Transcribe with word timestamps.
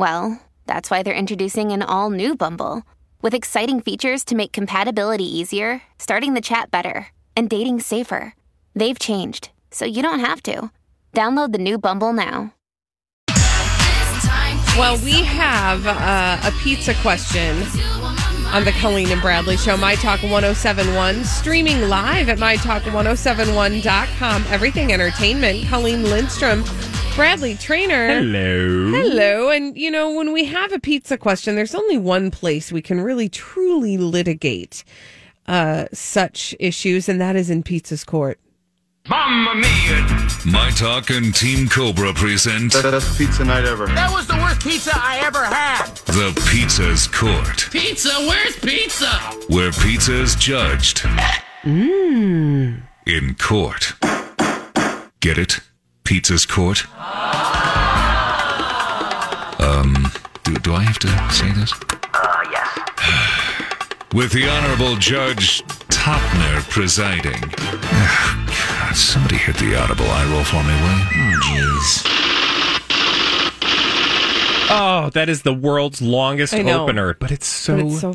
well, 0.00 0.40
that's 0.66 0.90
why 0.90 1.02
they're 1.02 1.12
introducing 1.12 1.72
an 1.72 1.82
all 1.82 2.08
new 2.08 2.34
Bumble 2.34 2.84
with 3.20 3.34
exciting 3.34 3.82
features 3.82 4.24
to 4.24 4.34
make 4.34 4.50
compatibility 4.50 5.24
easier, 5.24 5.82
starting 5.98 6.32
the 6.32 6.40
chat 6.40 6.70
better, 6.70 7.08
and 7.36 7.50
dating 7.50 7.80
safer. 7.80 8.34
They've 8.74 8.98
changed, 8.98 9.50
so 9.70 9.84
you 9.84 10.00
don't 10.02 10.20
have 10.20 10.42
to. 10.44 10.70
Download 11.12 11.52
the 11.52 11.58
new 11.58 11.78
Bumble 11.78 12.14
now. 12.14 12.54
Well, 14.78 14.96
we 15.04 15.22
have 15.22 15.86
uh, 15.86 16.38
a 16.44 16.50
pizza 16.62 16.94
question 17.02 17.58
on 18.54 18.64
the 18.64 18.72
Colleen 18.80 19.10
and 19.10 19.20
Bradley 19.20 19.58
Show, 19.58 19.76
My 19.76 19.96
Talk 19.96 20.22
1071, 20.22 21.24
streaming 21.24 21.90
live 21.90 22.30
at 22.30 22.38
MyTalk1071.com. 22.38 24.44
Everything 24.48 24.94
Entertainment. 24.94 25.66
Colleen 25.66 26.04
Lindstrom, 26.04 26.64
Bradley 27.16 27.54
Traynor. 27.56 28.08
Hello. 28.08 28.90
Hello. 28.92 29.50
And, 29.50 29.76
you 29.76 29.90
know, 29.90 30.14
when 30.14 30.32
we 30.32 30.44
have 30.46 30.72
a 30.72 30.78
pizza 30.78 31.18
question, 31.18 31.54
there's 31.54 31.74
only 31.74 31.98
one 31.98 32.30
place 32.30 32.72
we 32.72 32.80
can 32.80 33.00
really 33.00 33.28
truly 33.28 33.98
litigate 33.98 34.84
uh, 35.46 35.86
such 35.92 36.54
issues, 36.58 37.08
and 37.08 37.20
that 37.20 37.36
is 37.36 37.50
in 37.50 37.62
Pizza's 37.62 38.04
Court. 38.04 38.38
Mamma 39.08 39.54
mia! 39.56 40.28
My 40.46 40.70
Talk 40.70 41.10
and 41.10 41.34
Team 41.34 41.68
Cobra 41.68 42.14
present 42.14 42.72
The 42.72 42.82
best 42.90 43.18
pizza 43.18 43.44
night 43.44 43.64
ever. 43.64 43.86
That 43.86 44.10
was 44.12 44.26
the 44.26 44.34
worst 44.36 44.62
pizza 44.62 44.92
I 44.94 45.20
ever 45.22 45.44
had. 45.44 45.86
The 46.06 46.32
Pizza's 46.50 47.06
Court, 47.08 47.68
Pizza? 47.70 48.10
Where's 48.26 48.56
pizza? 48.60 49.08
where 49.48 49.72
pizza's 49.72 50.36
judged 50.36 50.98
Mmm. 51.64 52.80
in 53.06 53.34
court. 53.34 53.94
Get 55.20 55.36
it? 55.38 55.60
Pizza's 56.10 56.44
Court? 56.44 56.86
Um, 59.60 60.10
do, 60.42 60.56
do 60.56 60.74
I 60.74 60.82
have 60.82 60.98
to 60.98 61.06
say 61.32 61.52
this? 61.52 61.72
Uh, 62.12 62.42
yes. 62.50 64.02
With 64.12 64.32
the 64.32 64.48
Honorable 64.48 64.96
Judge 64.96 65.62
Topner 65.86 66.68
presiding. 66.68 67.40
God, 67.40 68.96
somebody 68.96 69.36
hit 69.36 69.54
the 69.58 69.76
audible 69.80 70.06
eye 70.06 70.28
roll 70.32 70.42
for 70.42 70.64
me, 70.64 70.74
will 70.82 70.98
you? 71.14 71.38
Jeez. 71.68 72.02
Oh, 74.68 75.10
that 75.14 75.28
is 75.28 75.42
the 75.42 75.54
world's 75.54 76.02
longest 76.02 76.54
I 76.54 76.62
know. 76.62 76.82
opener, 76.82 77.14
but 77.14 77.30
it's 77.30 77.46
so 77.46 77.76
But 77.76 77.86
it's 77.86 78.00
so, 78.00 78.14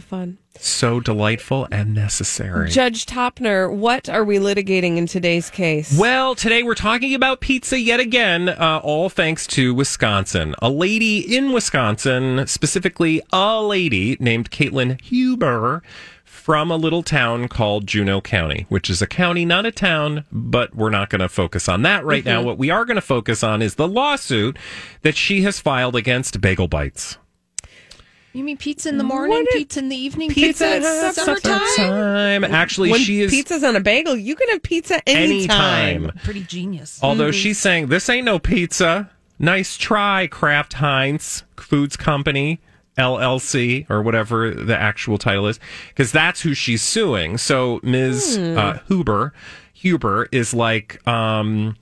so 0.59 0.99
delightful 0.99 1.67
and 1.71 1.93
necessary. 1.93 2.69
Judge 2.69 3.05
Topner, 3.05 3.73
what 3.73 4.09
are 4.09 4.23
we 4.23 4.37
litigating 4.37 4.97
in 4.97 5.05
today's 5.07 5.49
case? 5.49 5.97
well, 5.97 6.35
today 6.35 6.63
we're 6.63 6.75
talking 6.75 7.13
about 7.13 7.41
pizza 7.41 7.79
yet 7.79 7.99
again, 7.99 8.49
uh, 8.49 8.79
all 8.83 9.09
thanks 9.09 9.47
to 9.47 9.73
Wisconsin. 9.73 10.55
A 10.61 10.69
lady 10.69 11.19
in 11.19 11.51
Wisconsin, 11.51 12.47
specifically 12.47 13.21
a 13.31 13.61
lady 13.61 14.17
named 14.19 14.51
Caitlin 14.51 14.99
Huber 15.01 15.81
from 16.23 16.69
a 16.69 16.75
little 16.77 17.01
town 17.01 17.47
called 17.47 17.87
Juneau 17.87 18.21
County, 18.21 18.65
which 18.69 18.89
is 18.89 19.01
a 19.01 19.07
county, 19.07 19.45
not 19.45 19.65
a 19.65 19.71
town, 19.71 20.25
but 20.31 20.75
we're 20.75 20.91
not 20.91 21.09
going 21.09 21.21
to 21.21 21.29
focus 21.29 21.67
on 21.67 21.81
that 21.83 22.05
right 22.05 22.23
now. 22.23 22.43
What 22.43 22.59
we 22.59 22.69
are 22.69 22.85
going 22.85 22.95
to 22.95 23.01
focus 23.01 23.43
on 23.43 23.61
is 23.63 23.75
the 23.75 23.87
lawsuit 23.87 24.57
that 25.01 25.15
she 25.15 25.41
has 25.41 25.59
filed 25.59 25.95
against 25.95 26.39
Bagel 26.41 26.67
Bites. 26.67 27.17
You 28.35 28.43
mean 28.43 28.57
pizza 28.57 28.89
in 28.89 28.97
the 28.97 29.03
morning, 29.03 29.37
What? 29.37 29.49
pizza 29.53 29.79
in 29.79 29.87
the 29.89 29.95
evening, 29.95 30.29
Pizza 30.29 30.65
pizza, 30.65 30.67
at 30.67 30.83
at 30.83 31.15
summertime? 31.15 31.61
summertime. 31.75 32.43
Actually, 32.43 32.91
when 32.91 32.99
she 32.99 33.21
is 33.21 33.31
pizza's 33.31 33.63
on 33.63 33.75
a 33.77 33.79
bagel, 33.79 34.17
you 34.17 34.35
can 34.35 34.49
have 34.49 34.61
pizza 34.61 34.95
anytime. 35.07 36.03
anytime. 36.03 36.19
Pretty 36.23 36.43
genius. 36.43 36.99
Although 37.01 37.31
she's 37.31 37.57
saying 37.57 37.87
this 37.87 38.09
ain't 38.09 38.25
no 38.25 38.37
pizza. 38.37 39.09
Nice 39.39 39.77
try, 39.77 40.27
Kraft 40.27 40.73
Heinz 40.73 41.43
Foods 41.57 41.95
Company. 41.95 42.59
LLC 42.97 43.85
or 43.89 44.01
whatever 44.01 44.51
the 44.51 44.77
actual 44.77 45.17
title 45.17 45.47
is, 45.47 45.59
because 45.89 46.13
that's 46.13 46.41
who 46.41 46.53
she's 46.53 46.81
suing. 46.81 47.37
So 47.37 47.81
Ms. 47.83 48.37
Uh, 48.37 48.79
Huber, 48.87 49.33
Huber 49.73 50.29
is 50.31 50.53
like, 50.53 51.05
um, 51.05 51.75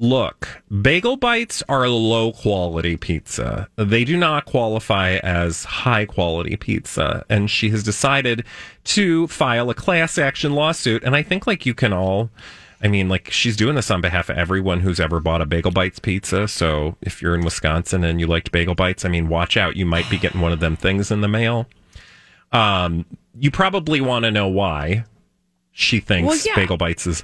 look, 0.00 0.62
bagel 0.82 1.16
bites 1.16 1.62
are 1.68 1.86
low 1.88 2.32
quality 2.32 2.96
pizza. 2.96 3.68
They 3.76 4.02
do 4.02 4.16
not 4.16 4.46
qualify 4.46 5.16
as 5.16 5.64
high 5.64 6.06
quality 6.06 6.56
pizza. 6.56 7.24
And 7.28 7.50
she 7.50 7.68
has 7.70 7.84
decided 7.84 8.44
to 8.84 9.28
file 9.28 9.68
a 9.70 9.74
class 9.74 10.18
action 10.18 10.54
lawsuit. 10.54 11.04
And 11.04 11.14
I 11.14 11.22
think 11.22 11.46
like 11.46 11.66
you 11.66 11.74
can 11.74 11.92
all, 11.92 12.30
I 12.82 12.88
mean, 12.88 13.10
like 13.10 13.30
she's 13.30 13.56
doing 13.56 13.74
this 13.74 13.90
on 13.90 14.00
behalf 14.00 14.30
of 14.30 14.38
everyone 14.38 14.80
who's 14.80 14.98
ever 14.98 15.20
bought 15.20 15.42
a 15.42 15.46
Bagel 15.46 15.70
Bites 15.70 15.98
pizza. 15.98 16.48
So 16.48 16.96
if 17.02 17.20
you're 17.20 17.34
in 17.34 17.44
Wisconsin 17.44 18.02
and 18.02 18.18
you 18.18 18.26
liked 18.26 18.50
Bagel 18.50 18.74
Bites, 18.74 19.04
I 19.04 19.10
mean, 19.10 19.28
watch 19.28 19.58
out. 19.58 19.76
You 19.76 19.84
might 19.84 20.08
be 20.08 20.18
getting 20.18 20.40
one 20.40 20.52
of 20.52 20.60
them 20.60 20.76
things 20.76 21.10
in 21.10 21.20
the 21.20 21.28
mail. 21.28 21.66
Um, 22.52 23.04
you 23.38 23.50
probably 23.50 24.00
want 24.00 24.24
to 24.24 24.30
know 24.30 24.48
why 24.48 25.04
she 25.72 26.00
thinks 26.00 26.26
Well, 26.26 26.38
yeah. 26.44 26.56
Bagel 26.56 26.78
Bites 26.78 27.06
is 27.06 27.22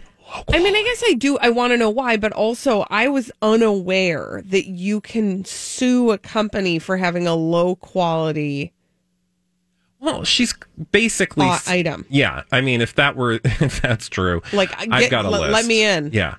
I 0.53 0.59
mean, 0.59 0.75
I 0.75 0.83
guess 0.83 1.03
I 1.07 1.15
do. 1.15 1.39
I 1.39 1.51
want 1.51 1.73
to 1.73 1.77
know 1.77 1.91
why, 1.91 2.17
but 2.17 2.33
also 2.33 2.85
I 2.91 3.09
was 3.09 3.31
unaware 3.43 4.43
that 4.47 4.67
you 4.67 5.01
can 5.01 5.45
sue 5.45 6.11
a 6.11 6.19
company 6.19 6.79
for 6.79 6.97
having 6.97 7.27
a 7.27 7.35
low 7.35 7.77
quality 7.77 8.73
Well, 9.99 10.25
she's 10.25 10.55
basically 10.93 11.47
uh, 11.49 11.59
item. 11.67 12.05
Yeah, 12.11 12.43
I 12.53 12.61
mean, 12.61 12.81
if 12.83 12.95
that 12.97 13.17
were 13.17 13.41
if 13.45 13.81
that's 13.81 14.09
true, 14.11 14.43
Like, 14.53 14.71
I've 14.93 15.11
got 15.11 15.25
a 15.25 15.31
let- 15.31 15.41
list. 15.41 15.53
let 15.53 15.65
me 15.67 15.83
in. 15.85 16.11
Yeah, 16.13 16.35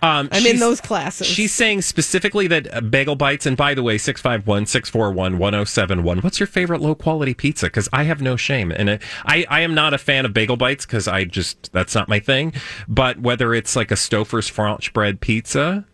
um, 0.00 0.28
I'm 0.30 0.46
in 0.46 0.58
those 0.60 0.80
classes. 0.80 1.26
She's 1.26 1.52
saying 1.52 1.82
specifically 1.82 2.46
that 2.46 2.72
uh, 2.72 2.80
Bagel 2.80 3.16
Bites, 3.16 3.46
and 3.46 3.56
by 3.56 3.74
the 3.74 3.82
way, 3.82 3.98
651 3.98 4.66
641 4.66 5.38
1071. 5.38 6.18
What's 6.20 6.38
your 6.38 6.46
favorite 6.46 6.80
low 6.80 6.94
quality 6.94 7.34
pizza? 7.34 7.66
Because 7.66 7.88
I 7.92 8.04
have 8.04 8.22
no 8.22 8.36
shame. 8.36 8.70
And 8.70 8.88
it, 8.88 9.02
I, 9.24 9.44
I 9.50 9.60
am 9.60 9.74
not 9.74 9.92
a 9.92 9.98
fan 9.98 10.24
of 10.24 10.32
Bagel 10.32 10.56
Bites 10.56 10.86
because 10.86 11.08
I 11.08 11.24
just, 11.24 11.72
that's 11.72 11.94
not 11.94 12.08
my 12.08 12.20
thing. 12.20 12.52
But 12.88 13.18
whether 13.20 13.52
it's 13.54 13.74
like 13.76 13.90
a 13.90 13.94
Stouffer's 13.96 14.48
French 14.48 14.92
bread 14.92 15.20
pizza, 15.20 15.84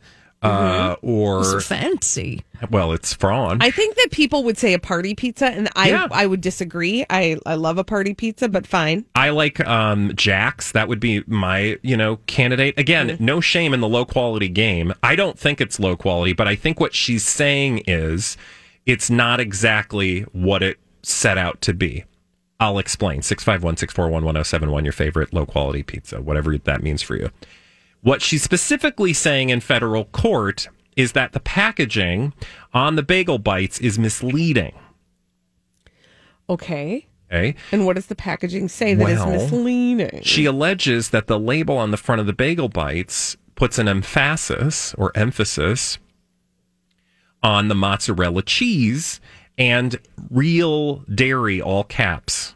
uh, 0.43 0.97
or, 1.03 1.43
So 1.45 1.61
fancy. 1.61 2.45
well, 2.71 2.93
it's 2.93 3.13
Frawn. 3.13 3.59
I 3.61 3.71
think 3.71 3.97
that 3.97 4.09
people 4.13 4.45
would 4.45 4.57
say 4.59 4.75
a 4.75 4.79
party 4.79 5.15
pizza, 5.15 5.47
and 5.47 5.69
I 5.75 5.89
Yeah. 5.91 6.07
I 6.11 6.27
would 6.27 6.41
disagree. 6.41 7.05
I 7.11 7.37
I 7.47 7.55
love 7.55 7.79
a 7.79 7.85
party 7.85 8.15
pizza, 8.15 8.49
but 8.49 8.67
fine. 8.67 9.05
I 9.15 9.31
like 9.31 9.61
um, 9.67 10.13
Jack's. 10.15 10.73
That 10.73 10.89
would 10.89 11.01
be 11.01 11.25
my, 11.27 11.79
you 11.83 11.97
know, 11.97 12.17
candidate. 12.27 12.79
Again, 12.79 13.09
Mm-hmm. 13.09 13.25
no 13.25 13.41
shame 13.41 13.75
in 13.75 13.81
the 13.81 13.89
low 13.89 14.05
quality 14.05 14.49
game. 14.49 14.93
I 15.03 15.17
don't 15.17 15.39
think 15.39 15.61
it's 15.61 15.81
low 15.81 15.97
quality, 15.97 16.33
but 16.33 16.47
I 16.47 16.55
think 16.55 16.79
what 16.81 16.95
she's 16.95 17.25
saying 17.25 17.83
is 17.87 18.37
it's 18.85 19.11
not 19.11 19.41
exactly 19.41 20.21
what 20.33 20.63
it 20.63 20.79
set 21.03 21.39
out 21.39 21.61
to 21.63 21.73
be. 21.75 22.05
I'll 22.61 22.79
explain. 22.79 23.21
651 23.23 23.77
641 23.77 24.25
1071, 24.25 24.85
your 24.85 24.93
favorite 24.93 25.35
low 25.35 25.45
quality 25.45 25.83
pizza, 25.83 26.21
whatever 26.23 26.57
that 26.57 26.83
means 26.83 27.03
for 27.03 27.17
you. 27.17 27.31
What 28.07 28.23
she's 28.23 28.45
specifically 28.45 29.13
saying 29.13 29.51
in 29.51 29.59
federal 29.59 30.05
court 30.05 30.69
is 30.97 31.11
that 31.15 31.33
the 31.33 31.41
packaging 31.41 32.35
on 32.73 32.95
the 32.95 33.03
bagel 33.03 33.41
bites 33.41 33.81
is 33.81 33.99
misleading. 33.99 34.79
Okay. 36.49 37.09
Okay. 37.29 37.57
And 37.73 37.85
what 37.85 37.97
does 37.97 38.07
the 38.07 38.15
packaging 38.15 38.69
say 38.69 38.95
that 38.95 39.09
is 39.09 39.19
Well, 39.19 39.31
misleading? 39.31 40.23
She 40.23 40.45
alleges 40.45 41.11
that 41.11 41.27
the 41.27 41.37
label 41.37 41.79
on 41.79 41.91
the 41.91 41.97
front 41.97 42.21
of 42.21 42.29
the 42.29 42.33
bagel 42.33 42.69
bites 42.69 43.37
puts 43.57 43.77
an 43.77 43.89
emphasis 43.89 44.95
or 44.95 45.11
emphasis 45.17 45.99
on 47.43 47.67
the 47.67 47.75
mozzarella 47.75 48.43
cheese 48.43 49.21
and 49.59 49.99
real 50.31 50.99
dairy, 51.13 51.61
all 51.61 51.83
caps. 51.83 52.55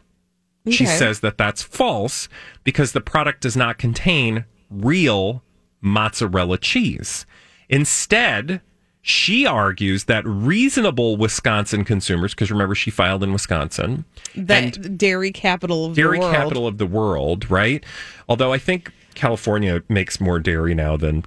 She 0.69 0.85
says 0.85 1.19
that 1.19 1.37
that's 1.37 1.61
false 1.61 2.29
because 2.63 2.93
the 2.93 3.01
product 3.01 3.41
does 3.41 3.57
not 3.57 3.77
contain 3.77 4.45
real 4.71 5.43
mozzarella 5.81 6.57
cheese. 6.57 7.25
Instead, 7.69 8.61
she 9.01 9.45
argues 9.45 10.05
that 10.05 10.25
reasonable 10.25 11.17
Wisconsin 11.17 11.83
consumers, 11.83 12.33
because 12.33 12.51
remember 12.51 12.75
she 12.75 12.91
filed 12.91 13.23
in 13.23 13.33
Wisconsin, 13.33 14.05
the 14.35 14.71
dairy 14.71 15.31
capital 15.31 15.85
of 15.85 15.95
dairy 15.95 16.17
the 16.17 16.21
world. 16.21 16.35
capital 16.35 16.67
of 16.67 16.77
the 16.77 16.85
world, 16.85 17.49
right? 17.49 17.83
Although 18.29 18.53
I 18.53 18.57
think 18.57 18.91
California 19.15 19.81
makes 19.89 20.21
more 20.21 20.39
dairy 20.39 20.73
now 20.73 20.97
than 20.97 21.25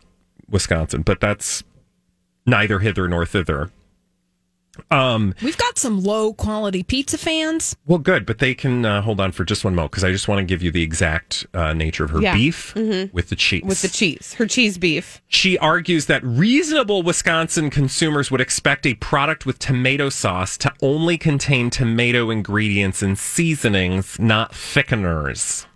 Wisconsin, 0.49 1.03
but 1.03 1.21
that's 1.21 1.65
neither 2.47 2.79
hither 2.79 3.09
nor 3.09 3.27
thither. 3.27 3.71
Um, 4.91 5.35
We've 5.43 5.57
got 5.59 5.79
some 5.79 6.03
low 6.03 6.33
quality 6.33 6.83
pizza 6.83 7.19
fans. 7.19 7.77
well, 7.87 7.99
good, 7.99 8.27
but 8.27 8.39
they 8.39 8.55
can 8.55 8.85
uh, 8.85 9.03
hold 9.03 9.21
on 9.21 9.33
for 9.33 9.45
just 9.45 9.65
one 9.65 9.75
moment 9.75 9.93
because 9.93 10.05
I 10.05 10.11
just 10.13 10.29
want 10.29 10.39
to 10.39 10.45
give 10.45 10.63
you 10.63 10.71
the 10.71 10.83
exact 10.83 11.47
uh, 11.55 11.73
nature 11.73 12.05
of 12.05 12.11
her 12.11 12.21
Yeah. 12.21 12.35
beef 12.35 12.75
with 12.75 13.29
the 13.29 13.37
cheese. 13.37 13.63
with 13.65 13.83
the 13.83 13.89
cheese, 13.89 14.35
her 14.35 14.47
cheese 14.47 14.79
beef. 14.79 15.21
She 15.29 15.57
argues 15.59 16.07
that 16.07 16.23
reasonable 16.25 17.03
Wisconsin 17.03 17.71
consumers 17.71 18.31
would 18.31 18.41
expect 18.41 18.87
a 18.87 18.95
product 18.95 19.47
with 19.47 19.59
tomato 19.59 20.09
sauce 20.09 20.57
to 20.59 20.73
only 20.83 21.19
contain 21.19 21.71
tomato 21.71 22.31
ingredients 22.31 23.03
and 23.03 23.19
seasonings, 23.19 24.19
not 24.19 24.53
thickeners. 24.53 25.67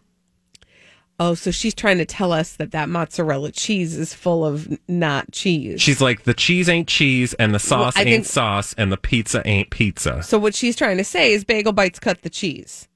Oh, 1.21 1.35
so 1.35 1.51
she's 1.51 1.75
trying 1.75 1.99
to 1.99 2.05
tell 2.05 2.33
us 2.33 2.55
that 2.57 2.71
that 2.71 2.89
mozzarella 2.89 3.51
cheese 3.51 3.97
is 3.97 4.15
full 4.15 4.47
of 4.47 4.69
n- 4.71 4.79
not 4.87 5.33
cheese. 5.33 5.83
She's 5.83 6.01
like, 6.01 6.23
the 6.23 6.35
cheese 6.35 6.69
ain't 6.69 6.87
cheese, 6.87 7.35
and 7.35 7.53
the 7.53 7.59
sauce 7.59 7.97
I 7.97 8.03
ain't 8.03 8.09
think- 8.09 8.27
sauce, 8.27 8.73
and 8.79 8.93
the 8.93 8.97
pizza 8.97 9.43
ain't 9.47 9.71
pizza. 9.71 10.23
so 10.23 10.39
what 10.39 10.55
she's 10.55 10.77
trying 10.77 10.97
to 10.99 11.05
say 11.05 11.33
is 11.33 11.45
bagel 11.45 11.73
bites 11.73 11.99
cut 11.99 12.23
the 12.23 12.31
cheese. 12.31 12.87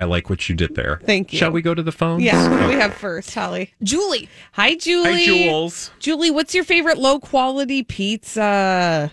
I 0.00 0.04
like 0.06 0.28
what 0.28 0.48
you 0.48 0.54
did 0.56 0.74
there. 0.74 1.00
Thank 1.04 1.32
you. 1.32 1.38
Shall 1.38 1.50
we 1.52 1.62
go 1.62 1.72
to 1.74 1.82
the 1.82 1.92
phone? 1.92 2.20
Yeah, 2.20 2.48
what 2.50 2.60
do 2.62 2.66
we 2.68 2.74
have 2.74 2.94
first, 2.94 3.32
Holly? 3.34 3.72
Julie, 3.82 4.28
Hi, 4.52 4.74
Julie. 4.76 5.12
Hi, 5.12 5.24
Jules. 5.24 5.90
Julie, 6.00 6.30
what's 6.32 6.54
your 6.54 6.64
favorite 6.64 6.98
low 6.98 7.18
quality 7.20 7.82
pizza? 7.84 9.10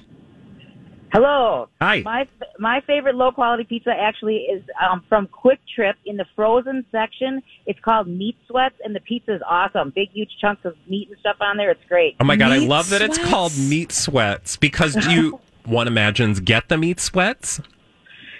Hello. 1.13 1.67
Hi. 1.81 2.01
My 2.05 2.27
my 2.57 2.81
favorite 2.87 3.15
low 3.15 3.31
quality 3.31 3.65
pizza 3.65 3.91
actually 3.91 4.37
is 4.53 4.63
um, 4.81 5.03
from 5.09 5.27
Quick 5.27 5.59
Trip 5.75 5.97
in 6.05 6.15
the 6.15 6.25
frozen 6.35 6.85
section. 6.91 7.41
It's 7.65 7.79
called 7.81 8.07
Meat 8.07 8.37
Sweats, 8.47 8.75
and 8.83 8.95
the 8.95 9.01
pizza 9.01 9.35
is 9.35 9.41
awesome. 9.49 9.91
Big, 9.93 10.09
huge 10.11 10.29
chunks 10.39 10.63
of 10.63 10.75
meat 10.87 11.09
and 11.09 11.17
stuff 11.19 11.35
on 11.41 11.57
there. 11.57 11.69
It's 11.71 11.83
great. 11.89 12.15
Oh 12.19 12.23
my 12.23 12.37
god, 12.37 12.51
I 12.53 12.59
Meat 12.59 12.69
love 12.69 12.89
that 12.91 13.01
it's 13.01 13.17
sweats? 13.17 13.29
called 13.29 13.57
meat 13.57 13.91
sweats 13.91 14.55
because 14.55 14.95
do 14.95 15.11
you 15.11 15.39
one 15.65 15.87
imagines 15.87 16.39
get 16.39 16.69
the 16.69 16.77
meat 16.77 16.99
sweats? 17.01 17.59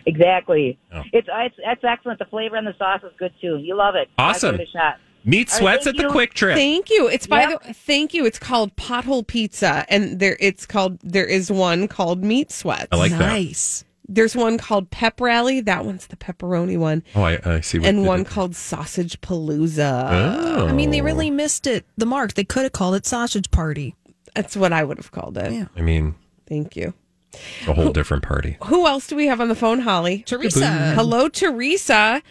Exactly. 0.05 0.79
Oh. 0.93 1.03
It's 1.11 1.27
it's 1.29 1.55
it's 1.59 1.83
excellent. 1.83 2.19
The 2.19 2.25
flavor 2.25 2.55
and 2.55 2.65
the 2.65 2.73
sauce 2.77 3.01
is 3.03 3.11
good 3.19 3.33
too. 3.41 3.57
You 3.57 3.75
love 3.75 3.95
it. 3.95 4.07
Awesome. 4.17 4.51
Give 4.51 4.61
it 4.61 4.69
a 4.69 4.71
shot. 4.71 4.95
Meat 5.23 5.49
All 5.51 5.57
right, 5.59 5.61
sweats 5.61 5.83
thank 5.85 5.99
at 5.99 6.01
the 6.01 6.07
you. 6.09 6.27
QuikTrip. 6.27 6.53
Thank 6.55 6.89
you. 6.89 7.07
It's 7.07 7.27
by 7.27 7.41
Yep. 7.49 7.63
the 7.63 7.73
thank 7.73 8.13
you. 8.13 8.25
It's 8.25 8.39
called 8.39 8.75
Pothole 8.75 9.25
Pizza, 9.25 9.85
and 9.89 10.19
there 10.19 10.37
it's 10.39 10.65
called 10.65 10.99
there 11.03 11.25
is 11.25 11.51
one 11.51 11.87
called 11.87 12.23
Meat 12.23 12.51
Sweats. 12.51 12.87
I 12.91 12.95
like 12.95 13.11
that. 13.11 13.19
nice. 13.19 13.83
There's 14.07 14.35
one 14.35 14.57
called 14.57 14.89
Pep 14.91 15.21
Rally. 15.21 15.61
That 15.61 15.85
one's 15.85 16.07
the 16.07 16.17
pepperoni 16.17 16.77
one, 16.77 17.01
Oh, 17.15 17.21
I, 17.23 17.39
I 17.45 17.61
see. 17.61 17.79
What 17.79 17.87
and 17.87 17.99
they 17.99 18.07
one 18.07 18.19
did. 18.23 18.27
called 18.27 18.55
Sausage 18.57 19.21
Palooza. 19.21 20.07
Oh. 20.11 20.67
I 20.67 20.73
mean, 20.73 20.89
they 20.89 21.01
really 21.01 21.29
missed 21.31 21.65
it. 21.65 21.85
The 21.97 22.05
mark. 22.05 22.33
They 22.33 22.43
could 22.43 22.63
have 22.63 22.73
called 22.73 22.95
it 22.95 23.05
sausage 23.05 23.49
party. 23.51 23.95
That's 24.35 24.57
what 24.57 24.73
I 24.73 24.83
would 24.83 24.97
have 24.97 25.11
called 25.11 25.37
it. 25.37 25.51
Yeah. 25.53 25.65
I 25.77 25.81
mean, 25.81 26.15
Thank 26.47 26.75
you. 26.75 26.93
it's 27.31 27.67
a 27.69 27.73
whole 27.73 27.93
different 27.93 28.23
party. 28.23 28.57
Who 28.65 28.85
else 28.85 29.07
do 29.07 29.15
we 29.15 29.27
have 29.27 29.39
on 29.39 29.47
the 29.47 29.55
phone, 29.55 29.79
Holly? 29.79 30.23
Teresa. 30.25 30.67
Hello, 30.93 31.29
Teresa. 31.29 32.21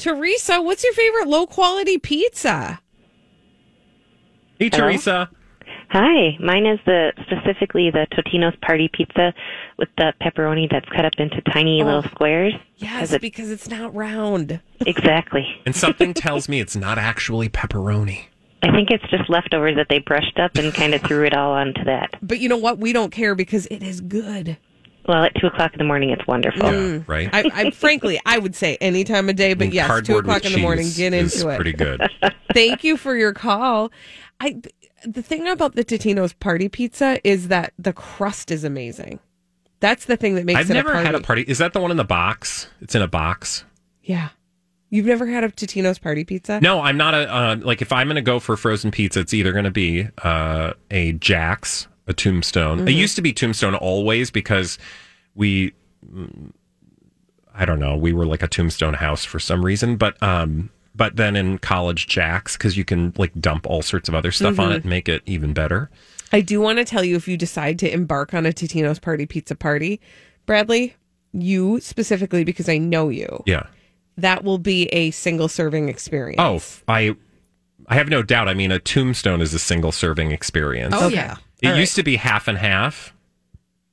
Teresa, 0.00 0.62
what's 0.62 0.82
your 0.82 0.94
favorite 0.94 1.28
low 1.28 1.46
quality 1.46 1.98
pizza? 1.98 2.80
Hey, 4.58 4.70
Teresa. 4.70 5.28
Hi, 5.90 6.38
mine 6.40 6.64
is 6.66 6.78
the 6.86 7.12
specifically 7.26 7.90
the 7.90 8.06
Totino's 8.12 8.56
Party 8.62 8.88
Pizza 8.92 9.34
with 9.76 9.88
the 9.98 10.14
pepperoni 10.22 10.70
that's 10.70 10.88
cut 10.88 11.04
up 11.04 11.12
into 11.18 11.42
tiny 11.52 11.82
oh, 11.82 11.84
little 11.84 12.02
squares. 12.04 12.54
Yes, 12.76 13.12
it- 13.12 13.20
because 13.20 13.50
it's 13.50 13.68
not 13.68 13.94
round. 13.94 14.60
Exactly. 14.86 15.46
And 15.66 15.76
something 15.76 16.14
tells 16.14 16.48
me 16.48 16.60
it's 16.60 16.76
not 16.76 16.96
actually 16.96 17.48
pepperoni. 17.48 18.24
I 18.62 18.70
think 18.72 18.90
it's 18.90 19.08
just 19.10 19.28
leftovers 19.28 19.76
that 19.76 19.86
they 19.90 19.98
brushed 19.98 20.38
up 20.38 20.56
and 20.56 20.72
kind 20.72 20.94
of 20.94 21.02
threw 21.02 21.24
it 21.24 21.34
all 21.34 21.52
onto 21.52 21.84
that. 21.84 22.14
But 22.22 22.40
you 22.40 22.48
know 22.48 22.56
what? 22.56 22.78
We 22.78 22.92
don't 22.92 23.10
care 23.10 23.34
because 23.34 23.66
it 23.66 23.82
is 23.82 24.00
good. 24.00 24.56
Well, 25.06 25.24
at 25.24 25.34
two 25.36 25.46
o'clock 25.46 25.72
in 25.72 25.78
the 25.78 25.84
morning, 25.84 26.10
it's 26.10 26.26
wonderful. 26.26 26.72
Yeah, 26.72 27.02
right? 27.06 27.28
I, 27.32 27.50
I 27.52 27.70
frankly, 27.70 28.20
I 28.26 28.38
would 28.38 28.54
say 28.54 28.76
any 28.80 29.04
time 29.04 29.28
of 29.28 29.36
day, 29.36 29.54
but 29.54 29.66
And 29.66 29.74
yes, 29.74 30.06
two 30.06 30.18
o'clock 30.18 30.44
in 30.44 30.52
the 30.52 30.58
morning, 30.58 30.84
cheese 30.84 30.98
get 30.98 31.14
is 31.14 31.34
into 31.34 31.48
it. 31.50 31.56
Pretty 31.56 31.72
good. 31.72 32.02
Thank 32.54 32.84
you 32.84 32.96
for 32.96 33.16
your 33.16 33.32
call. 33.32 33.90
I 34.40 34.60
the 35.04 35.22
thing 35.22 35.48
about 35.48 35.74
the 35.74 35.84
Totino's 35.84 36.32
party 36.34 36.68
pizza 36.68 37.20
is 37.24 37.48
that 37.48 37.72
the 37.78 37.92
crust 37.92 38.50
is 38.50 38.64
amazing. 38.64 39.18
That's 39.80 40.04
the 40.04 40.16
thing 40.16 40.34
that 40.34 40.44
makes 40.44 40.58
it. 40.58 40.60
I've 40.60 40.70
it 40.70 40.74
never 40.74 40.90
a 40.90 40.92
party. 40.92 41.06
had 41.06 41.14
a 41.14 41.20
party. 41.20 41.42
Is 41.42 41.58
that 41.58 41.72
the 41.72 41.80
one 41.80 41.90
in 41.90 41.96
the 41.96 42.04
box? 42.04 42.68
It's 42.80 42.94
in 42.94 43.02
a 43.02 43.08
box. 43.08 43.64
Yeah, 44.02 44.28
you've 44.90 45.06
never 45.06 45.26
had 45.26 45.42
a 45.42 45.48
Totino's 45.48 45.98
party 45.98 46.24
pizza? 46.24 46.60
No, 46.60 46.80
I'm 46.80 46.96
not 46.98 47.14
a 47.14 47.32
uh, 47.34 47.56
like. 47.60 47.80
If 47.80 47.92
I'm 47.92 48.06
going 48.08 48.16
to 48.16 48.22
go 48.22 48.40
for 48.40 48.56
frozen 48.56 48.90
pizza, 48.90 49.20
it's 49.20 49.32
either 49.32 49.52
going 49.52 49.64
to 49.64 49.70
be 49.70 50.08
uh, 50.22 50.74
a 50.90 51.12
Jack's, 51.12 51.88
a 52.10 52.12
Tombstone. 52.12 52.78
Mm-hmm. 52.78 52.88
It 52.88 52.92
used 52.92 53.16
to 53.16 53.22
be 53.22 53.32
Tombstone 53.32 53.74
always 53.74 54.30
because 54.30 54.78
we, 55.34 55.72
mm, 56.12 56.50
I 57.54 57.64
don't 57.64 57.78
know, 57.80 57.96
we 57.96 58.12
were 58.12 58.26
like 58.26 58.42
a 58.42 58.48
Tombstone 58.48 58.94
house 58.94 59.24
for 59.24 59.38
some 59.38 59.64
reason, 59.64 59.96
but 59.96 60.22
um, 60.22 60.70
but 60.94 61.16
then 61.16 61.36
in 61.36 61.58
college 61.58 62.06
Jack's 62.06 62.56
because 62.56 62.76
you 62.76 62.84
can 62.84 63.12
like 63.16 63.32
dump 63.40 63.66
all 63.66 63.80
sorts 63.82 64.08
of 64.08 64.14
other 64.14 64.30
stuff 64.32 64.52
Mm-hmm. 64.54 64.60
on 64.60 64.72
it 64.72 64.76
and 64.82 64.84
make 64.86 65.08
it 65.08 65.22
even 65.26 65.52
better. 65.54 65.88
I 66.32 66.40
do 66.42 66.60
want 66.60 66.78
to 66.78 66.84
tell 66.84 67.02
you 67.04 67.16
if 67.16 67.26
you 67.26 67.36
decide 67.36 67.78
to 67.80 67.92
embark 67.92 68.34
on 68.34 68.46
a 68.46 68.50
Totino's 68.52 68.98
party 69.00 69.26
pizza 69.26 69.54
party, 69.56 70.00
Bradley, 70.46 70.94
you 71.32 71.80
specifically 71.80 72.44
because 72.44 72.68
I 72.68 72.78
know 72.78 73.08
you, 73.08 73.42
Yeah. 73.46 73.64
that 74.16 74.44
will 74.44 74.58
be 74.58 74.86
a 74.86 75.10
single 75.12 75.48
serving 75.48 75.88
experience. 75.88 76.40
Oh, 76.40 76.60
I 76.92 77.16
I 77.88 77.94
have 77.96 78.08
no 78.08 78.22
doubt. 78.22 78.48
I 78.48 78.54
mean, 78.54 78.70
a 78.70 78.78
Tombstone 78.78 79.40
is 79.40 79.52
a 79.54 79.58
single 79.58 79.90
serving 79.90 80.30
experience. 80.30 80.94
Oh, 80.96 81.06
Okay. 81.06 81.16
yeah. 81.16 81.36
It 81.62 81.66
all 81.66 81.72
right. 81.72 81.80
used 81.80 81.96
to 81.96 82.02
be 82.02 82.16
half 82.16 82.48
and 82.48 82.56
half. 82.58 83.12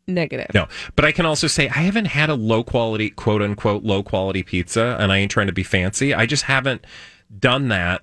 negative. 0.08 0.48
No, 0.54 0.68
but 0.96 1.04
I 1.06 1.12
can 1.12 1.26
also 1.26 1.48
say 1.48 1.68
I 1.68 1.80
haven't 1.82 2.06
had 2.06 2.30
a 2.30 2.36
low 2.36 2.64
quality, 2.64 3.10
quote 3.10 3.42
unquote, 3.42 3.84
low 3.84 4.04
quality 4.04 4.44
pizza, 4.44 4.96
and 5.00 5.12
I 5.12 5.18
ain't 5.18 5.32
trying 5.32 5.48
to 5.48 5.54
be 5.54 5.64
fancy. 5.64 6.14
I 6.14 6.26
just 6.26 6.44
haven't 6.44 6.86
done 7.40 7.68
that 7.70 8.02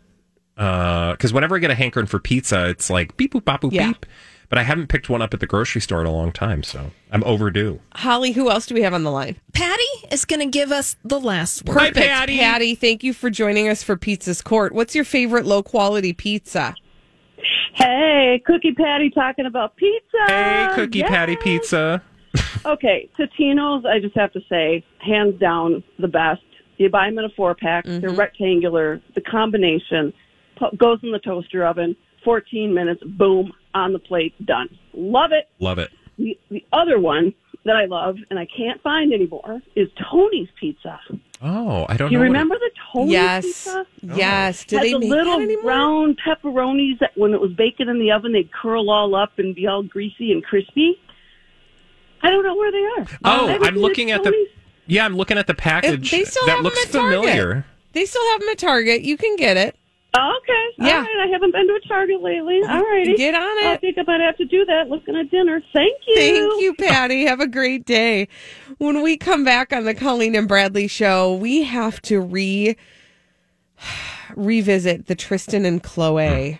uh, 0.58 1.12
because 1.12 1.32
whenever 1.32 1.56
I 1.56 1.58
get 1.60 1.70
a 1.70 1.74
hankering 1.74 2.06
for 2.06 2.18
pizza, 2.18 2.68
it's 2.68 2.90
like 2.90 3.16
beep 3.16 3.32
boop 3.34 3.44
bop 3.44 3.62
boop 3.62 3.72
Yeah. 3.72 3.88
beep. 3.88 4.06
But 4.50 4.58
I 4.58 4.62
haven't 4.62 4.88
picked 4.88 5.08
one 5.08 5.22
up 5.22 5.32
at 5.32 5.40
the 5.40 5.46
grocery 5.46 5.80
store 5.80 6.02
in 6.02 6.06
a 6.06 6.12
long 6.12 6.30
time, 6.30 6.62
so 6.62 6.90
I'm 7.10 7.24
overdue. 7.24 7.80
Holly, 7.94 8.32
who 8.32 8.50
else 8.50 8.66
do 8.66 8.74
we 8.74 8.82
have 8.82 8.92
on 8.92 9.02
the 9.02 9.10
line? 9.10 9.36
Patty 9.54 9.82
is 10.12 10.26
going 10.26 10.40
to 10.40 10.46
give 10.46 10.70
us 10.70 10.96
the 11.02 11.18
last 11.18 11.64
word. 11.64 11.78
Hi, 11.78 11.88
Perfect. 11.88 12.06
Patty. 12.06 12.38
Patty, 12.38 12.74
thank 12.74 13.02
you 13.02 13.14
for 13.14 13.30
joining 13.30 13.68
us 13.68 13.82
for 13.82 13.96
Pizza's 13.96 14.42
Court. 14.42 14.72
What's 14.74 14.94
your 14.94 15.04
favorite 15.04 15.46
low 15.46 15.62
quality 15.62 16.12
pizza? 16.12 16.76
Hey, 17.72 18.42
Cookie 18.44 18.72
Patty 18.72 19.10
talking 19.10 19.46
about 19.46 19.76
pizza. 19.76 20.24
Hey, 20.26 20.68
Cookie 20.74 20.98
Yay. 21.00 21.08
Patty 21.08 21.36
Pizza. 21.36 22.02
Okay, 22.66 23.10
Totino's, 23.18 23.84
I 23.84 24.00
just 24.00 24.16
have 24.16 24.32
to 24.32 24.40
say, 24.48 24.82
hands 24.98 25.38
down, 25.38 25.84
the 25.98 26.08
best. 26.08 26.42
You 26.78 26.88
buy 26.88 27.06
them 27.08 27.18
in 27.18 27.26
a 27.26 27.28
four 27.28 27.54
pack, 27.54 27.84
they're 27.84 28.00
mm-hmm. 28.00 28.16
rectangular. 28.16 29.00
The 29.14 29.20
combination 29.20 30.12
goes 30.78 30.98
in 31.02 31.12
the 31.12 31.18
toaster 31.18 31.64
oven, 31.64 31.94
14 32.24 32.74
minutes, 32.74 33.02
boom, 33.04 33.52
on 33.74 33.92
the 33.92 33.98
plate, 33.98 34.34
done. 34.46 34.68
Love 34.94 35.32
it. 35.32 35.48
Love 35.60 35.78
it. 35.78 35.90
The, 36.18 36.38
the 36.50 36.64
other 36.72 36.98
one 36.98 37.34
that 37.64 37.76
I 37.76 37.86
love 37.86 38.16
and 38.30 38.38
I 38.38 38.46
can't 38.46 38.80
find 38.82 39.12
anymore 39.12 39.60
is 39.74 39.88
Tony's 40.10 40.48
Pizza. 40.58 41.00
Oh, 41.42 41.86
I 41.88 41.96
don't 41.96 42.08
Do 42.08 42.14
you 42.14 42.18
know. 42.18 42.20
what 42.20 42.24
it- 42.26 42.28
remember 42.28 42.58
the 42.58 42.70
Tony's 42.92 43.12
yes. 43.12 43.44
Pizza? 43.44 43.86
Oh. 44.10 44.16
Yes. 44.16 44.64
Do 44.64 44.76
Had 44.76 44.84
they 44.86 44.92
the 44.92 44.98
make 45.00 45.10
little 45.10 45.38
that 45.38 45.42
anymore? 45.44 45.64
round 45.64 46.20
pepperonis 46.26 46.98
that 47.00 47.12
when 47.16 47.32
it 47.34 47.40
was 47.40 47.52
baking 47.52 47.88
in 47.88 47.98
the 47.98 48.10
oven, 48.12 48.32
they'd 48.32 48.50
curl 48.52 48.90
all 48.90 49.14
up 49.14 49.38
and 49.38 49.54
be 49.54 49.66
all 49.66 49.82
greasy 49.82 50.32
and 50.32 50.44
crispy. 50.44 50.98
I 52.22 52.30
don't 52.30 52.44
know 52.44 52.54
where 52.56 52.72
they 52.72 52.84
are. 53.02 53.06
Oh, 53.24 53.46
Everything 53.48 53.66
I'm 53.68 53.76
looking 53.82 54.08
is 54.10 54.16
at 54.16 54.24
the. 54.24 54.46
Yeah, 54.86 55.04
I'm 55.04 55.16
looking 55.16 55.38
at 55.38 55.46
the 55.46 55.52
It- 55.52 55.58
package. 55.58 56.10
they 56.10 56.24
still 56.24 56.46
that 56.46 56.56
have 56.56 56.64
looks 56.64 56.86
them 56.86 57.00
at 57.00 57.00
Target. 57.10 57.20
familiar. 57.30 57.66
They 57.92 58.04
still 58.06 58.24
have 58.32 58.40
them 58.40 58.48
at 58.50 58.58
Target. 58.58 59.02
You 59.02 59.16
can 59.16 59.36
get 59.36 59.56
it. 59.56 59.76
Oh, 60.16 60.38
okay. 60.42 60.86
Yeah. 60.88 60.96
All 60.98 61.02
right. 61.02 61.26
I 61.26 61.32
haven't 61.32 61.52
been 61.52 61.66
to 61.66 61.74
a 61.74 61.88
Target 61.88 62.22
lately. 62.22 62.60
All 62.68 62.82
righty. 62.82 63.16
Get 63.16 63.34
on 63.34 63.58
it. 63.58 63.66
I 63.66 63.76
think 63.78 63.98
I 63.98 64.02
might 64.06 64.20
have 64.20 64.36
to 64.36 64.44
do 64.44 64.64
that 64.64 64.88
looking 64.88 65.16
at 65.16 65.30
dinner. 65.30 65.60
Thank 65.72 66.00
you. 66.06 66.14
Thank 66.16 66.62
you, 66.62 66.74
Patty. 66.74 67.24
Have 67.24 67.40
a 67.40 67.48
great 67.48 67.84
day. 67.84 68.28
When 68.78 69.02
we 69.02 69.16
come 69.16 69.44
back 69.44 69.72
on 69.72 69.84
the 69.84 69.94
Colleen 69.94 70.36
and 70.36 70.46
Bradley 70.46 70.86
show, 70.86 71.34
we 71.34 71.64
have 71.64 72.00
to 72.02 72.20
re 72.20 72.76
revisit 74.36 75.06
the 75.06 75.14
Tristan 75.14 75.64
and 75.64 75.82
Khloe 75.82 76.58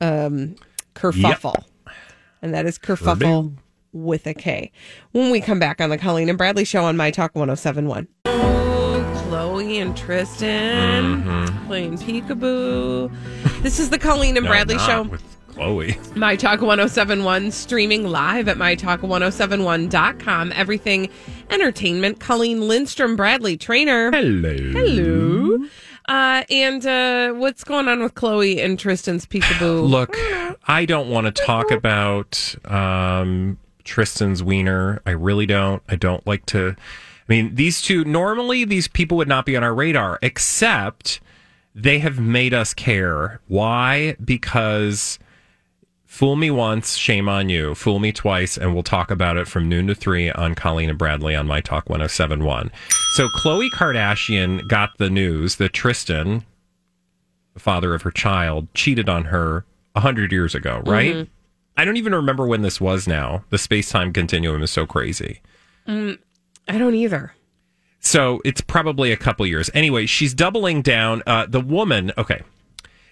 um 0.00 0.56
kerfuffle. 0.94 1.64
And 2.40 2.54
that 2.54 2.66
is 2.66 2.78
kerfuffle 2.78 3.54
with 3.92 4.26
a 4.26 4.34
K. 4.34 4.70
When 5.12 5.30
we 5.30 5.40
come 5.40 5.58
back 5.58 5.80
on 5.80 5.90
the 5.90 5.98
Colleen 5.98 6.28
and 6.28 6.38
Bradley 6.38 6.64
show 6.64 6.84
on 6.84 6.96
My 6.96 7.10
Talk 7.10 7.34
1071. 7.34 8.06
Khloe 9.54 9.80
and 9.80 9.96
Tristan 9.96 11.22
playing 11.66 11.96
peekaboo. 11.98 13.08
This 13.62 13.78
is 13.78 13.88
the 13.88 14.00
Colleen 14.00 14.36
and 14.36 14.42
No, 14.42 14.50
Bradley 14.50 14.78
show. 14.78 15.02
with 15.04 15.22
Khloe. 15.54 16.16
My 16.16 16.34
Talk 16.34 16.60
1071 16.60 17.52
streaming 17.52 18.02
live 18.08 18.48
at 18.48 18.56
mytalk1071.com. 18.56 20.52
Everything 20.56 21.08
entertainment. 21.50 22.18
Colleen 22.18 22.66
Lindstrom, 22.66 23.14
Bradley 23.14 23.56
Traynor. 23.56 24.10
Hello. 24.10 24.56
Hello. 24.56 25.64
Uh, 26.08 26.42
and 26.50 26.84
uh, 26.84 27.32
what's 27.34 27.62
going 27.62 27.86
on 27.86 28.02
with 28.02 28.14
Khloe 28.16 28.60
and 28.62 28.76
Tristan's 28.76 29.24
peekaboo? 29.24 29.88
Look, 29.88 30.16
I 30.66 30.84
don't 30.84 31.08
want 31.10 31.26
to 31.28 31.44
talk 31.44 31.70
about 31.70 32.56
um, 32.64 33.56
Tristan's 33.84 34.42
wiener. 34.42 35.00
I 35.06 35.12
really 35.12 35.46
don't. 35.46 35.80
I 35.88 35.94
don't 35.94 36.26
like 36.26 36.44
to. 36.46 36.74
I 37.28 37.32
mean, 37.32 37.54
these 37.54 37.80
two, 37.80 38.04
normally 38.04 38.64
these 38.64 38.86
people 38.88 39.16
would 39.16 39.28
not 39.28 39.46
be 39.46 39.56
on 39.56 39.64
our 39.64 39.74
radar, 39.74 40.18
except 40.22 41.20
they 41.74 41.98
have 42.00 42.20
made 42.20 42.52
us 42.54 42.74
care. 42.74 43.40
Why? 43.48 44.16
Because 44.24 45.18
fool 46.04 46.36
me 46.36 46.50
once, 46.50 46.96
shame 46.96 47.28
on 47.28 47.48
you. 47.48 47.74
Fool 47.74 47.98
me 47.98 48.12
twice, 48.12 48.56
and 48.58 48.74
we'll 48.74 48.82
talk 48.82 49.10
about 49.10 49.36
it 49.36 49.48
from 49.48 49.68
noon 49.68 49.86
to 49.86 49.94
three 49.94 50.30
on 50.30 50.54
Colleen 50.54 50.90
and 50.90 50.98
Bradley 50.98 51.34
on 51.34 51.46
My 51.46 51.60
Talk 51.60 51.88
1071. 51.88 52.70
So, 53.14 53.28
Khloe 53.42 53.70
Kardashian 53.70 54.68
got 54.68 54.90
the 54.98 55.10
news 55.10 55.56
that 55.56 55.72
Tristan, 55.72 56.44
the 57.54 57.60
father 57.60 57.94
of 57.94 58.02
her 58.02 58.10
child, 58.10 58.68
cheated 58.74 59.08
on 59.08 59.24
her 59.26 59.64
100 59.94 60.30
years 60.30 60.54
ago, 60.54 60.82
right? 60.84 61.14
Mhm. 61.14 61.28
I 61.76 61.84
don't 61.84 61.96
even 61.96 62.14
remember 62.14 62.46
when 62.46 62.62
this 62.62 62.80
was 62.80 63.08
now. 63.08 63.44
The 63.50 63.58
space 63.58 63.88
time 63.90 64.12
continuum 64.12 64.62
is 64.62 64.70
so 64.70 64.86
crazy. 64.86 65.40
Mm, 65.88 66.18
I 66.68 66.78
don't 66.78 66.94
either. 66.94 67.34
So 68.00 68.40
it's 68.44 68.60
probably 68.60 69.12
a 69.12 69.16
couple 69.16 69.46
years. 69.46 69.70
Anyway, 69.72 70.06
she's 70.06 70.34
doubling 70.34 70.82
down. 70.82 71.22
Uh, 71.26 71.46
the 71.46 71.60
woman, 71.60 72.12
okay. 72.18 72.42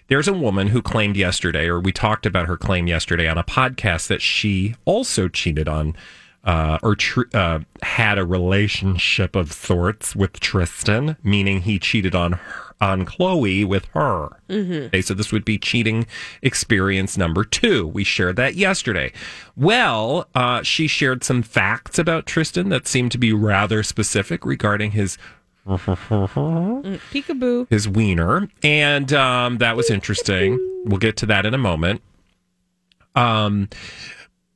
There's 0.07 0.27
a 0.27 0.33
woman 0.33 0.67
who 0.67 0.81
claimed 0.81 1.15
yesterday, 1.15 1.65
or 1.65 1.79
we 1.79 1.91
talked 1.91 2.25
about 2.25 2.47
her 2.47 2.57
claim 2.57 2.87
yesterday 2.87 3.27
on 3.27 3.37
a 3.37 3.43
podcast 3.43 4.07
that 4.07 4.21
she 4.21 4.75
also 4.85 5.27
cheated 5.27 5.67
on 5.67 5.95
uh, 6.43 6.77
or 6.83 6.95
tr- 6.95 7.21
uh, 7.33 7.59
had 7.81 8.17
a 8.17 8.25
relationship 8.25 9.35
of 9.35 9.51
sorts 9.53 10.15
with 10.15 10.39
Tristan, 10.39 11.15
meaning 11.23 11.61
he 11.61 11.79
cheated 11.79 12.13
on 12.15 12.33
her, 12.33 12.75
on 12.81 13.05
Khloe 13.05 13.65
with 13.65 13.85
her. 13.93 14.29
Mhm. 14.49 14.87
Okay, 14.87 15.01
so 15.01 15.13
this 15.13 15.31
would 15.31 15.45
be 15.45 15.57
cheating 15.57 16.05
experience 16.41 17.17
number 17.17 17.45
two. 17.45 17.87
We 17.87 18.03
shared 18.03 18.35
that 18.35 18.55
yesterday. 18.55 19.13
Well, 19.55 20.27
uh, 20.35 20.63
she 20.63 20.87
shared 20.87 21.23
some 21.23 21.43
facts 21.43 21.97
about 21.97 22.25
Tristan 22.25 22.67
that 22.69 22.87
seemed 22.87 23.13
to 23.13 23.17
be 23.17 23.31
rather 23.31 23.81
specific 23.83 24.45
regarding 24.45 24.91
his 24.91 25.17
Mm, 25.65 26.99
peekaboo. 27.13 27.67
his 27.69 27.87
wiener, 27.87 28.49
and 28.63 29.13
um, 29.13 29.59
that 29.59 29.77
was 29.77 29.89
interesting. 29.89 30.59
We'll 30.83 30.97
get 30.99 31.15
to 31.17 31.25
that 31.27 31.45
in 31.45 31.53
a 31.53 31.57
moment. 31.57 32.01
Um, 33.15 33.69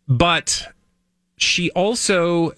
but 0.09 0.67
she 1.37 1.69
also, 1.71 2.51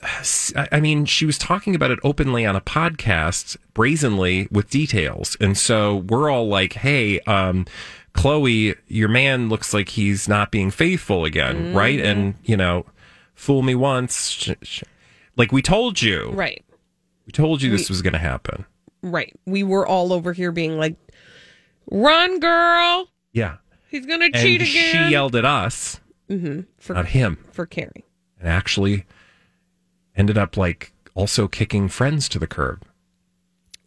I 0.71 0.79
mean, 0.79 1.05
she 1.05 1.25
was 1.25 1.37
talking 1.37 1.75
about 1.75 1.91
it 1.91 1.99
openly 2.03 2.45
on 2.45 2.55
a 2.55 2.61
podcast, 2.61 3.57
brazenly 3.73 4.47
with 4.51 4.69
details, 4.69 5.35
and 5.41 5.57
so 5.57 5.97
we're 5.97 6.29
all 6.29 6.47
like, 6.47 6.73
"Hey, 6.73 7.19
um, 7.21 7.65
Khloe, 8.13 8.75
your 8.87 9.09
man 9.09 9.49
looks 9.49 9.73
like 9.73 9.89
he's 9.89 10.27
not 10.29 10.51
being 10.51 10.71
faithful 10.71 11.25
again, 11.25 11.73
right?" 11.73 11.99
And 11.99 12.35
you 12.43 12.55
know, 12.57 12.85
fool 13.35 13.61
me 13.61 13.75
once, 13.75 14.29
sh- 14.29 14.51
sh- 14.61 14.83
like 15.35 15.51
we 15.51 15.61
told 15.61 16.01
you, 16.01 16.31
Right. 16.33 16.63
We 17.25 17.31
told 17.31 17.61
you 17.61 17.69
this 17.69 17.89
We- 17.89 17.93
was 17.93 18.01
going 18.01 18.13
to 18.13 18.19
happen. 18.19 18.65
Right. 19.03 19.33
We 19.45 19.63
were 19.63 19.85
all 19.87 20.11
over 20.11 20.33
here 20.33 20.51
being 20.51 20.77
like, 20.77 20.95
run, 21.89 22.39
girl. 22.39 23.07
Yeah. 23.33 23.57
He's 23.89 24.05
going 24.05 24.19
to 24.19 24.31
cheat 24.31 24.61
again. 24.61 25.07
she 25.07 25.11
yelled 25.11 25.35
at 25.35 25.45
us, 25.45 25.99
Mm-hmm. 26.29 26.61
For, 26.79 26.93
not 26.95 27.07
him, 27.07 27.37
For 27.51 27.65
caring. 27.65 28.03
And 28.39 28.47
actually 28.47 29.05
ended 30.15 30.37
up 30.37 30.57
like 30.57 30.93
also 31.13 31.47
kicking 31.47 31.89
friends 31.89 32.29
to 32.29 32.39
the 32.39 32.47
curb. 32.47 32.85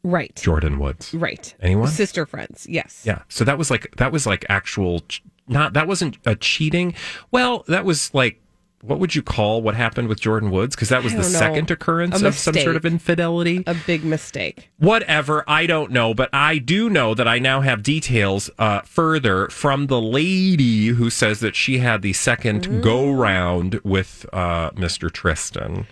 Right. 0.04 0.34
Jordyn 0.34 0.78
Woods. 0.78 1.14
Right. 1.14 1.54
Anyone? 1.60 1.88
Sister 1.88 2.26
friends. 2.26 2.66
Yes. 2.68 3.02
Yeah. 3.06 3.22
So 3.28 3.44
that 3.44 3.56
was 3.56 3.70
like 3.70 3.94
that 3.96 4.12
was 4.12 4.26
like 4.26 4.44
actual 4.48 5.02
not 5.46 5.74
that 5.74 5.86
wasn't 5.86 6.18
a 6.26 6.34
cheating. 6.34 6.94
Well, 7.30 7.64
that 7.68 7.84
was 7.84 8.12
like 8.12 8.41
what 8.82 8.98
would 8.98 9.14
you 9.14 9.22
call 9.22 9.62
what 9.62 9.76
happened 9.76 10.08
with 10.08 10.20
Jordyn 10.20 10.50
Woods? 10.50 10.74
Because 10.74 10.88
that 10.88 11.04
was 11.04 11.12
the 11.12 11.18
know. 11.18 11.24
second 11.24 11.70
occurrence 11.70 12.20
of 12.20 12.34
some 12.34 12.54
sort 12.54 12.74
of 12.74 12.84
infidelity. 12.84 13.62
A 13.66 13.76
big 13.86 14.04
mistake. 14.04 14.70
Whatever, 14.78 15.44
I 15.46 15.66
don't 15.66 15.92
know, 15.92 16.14
but 16.14 16.28
I 16.32 16.58
do 16.58 16.90
know 16.90 17.14
that 17.14 17.28
I 17.28 17.38
now 17.38 17.60
have 17.60 17.84
details 17.84 18.50
uh, 18.58 18.80
further 18.80 19.48
from 19.48 19.86
the 19.86 20.00
lady 20.00 20.88
who 20.88 21.10
says 21.10 21.38
that 21.40 21.54
she 21.54 21.78
had 21.78 22.02
the 22.02 22.12
second 22.12 22.82
go 22.82 23.10
round 23.12 23.76
with 23.84 24.26
uh, 24.32 24.70
Mr. 24.72 25.10
Tristan. 25.10 25.86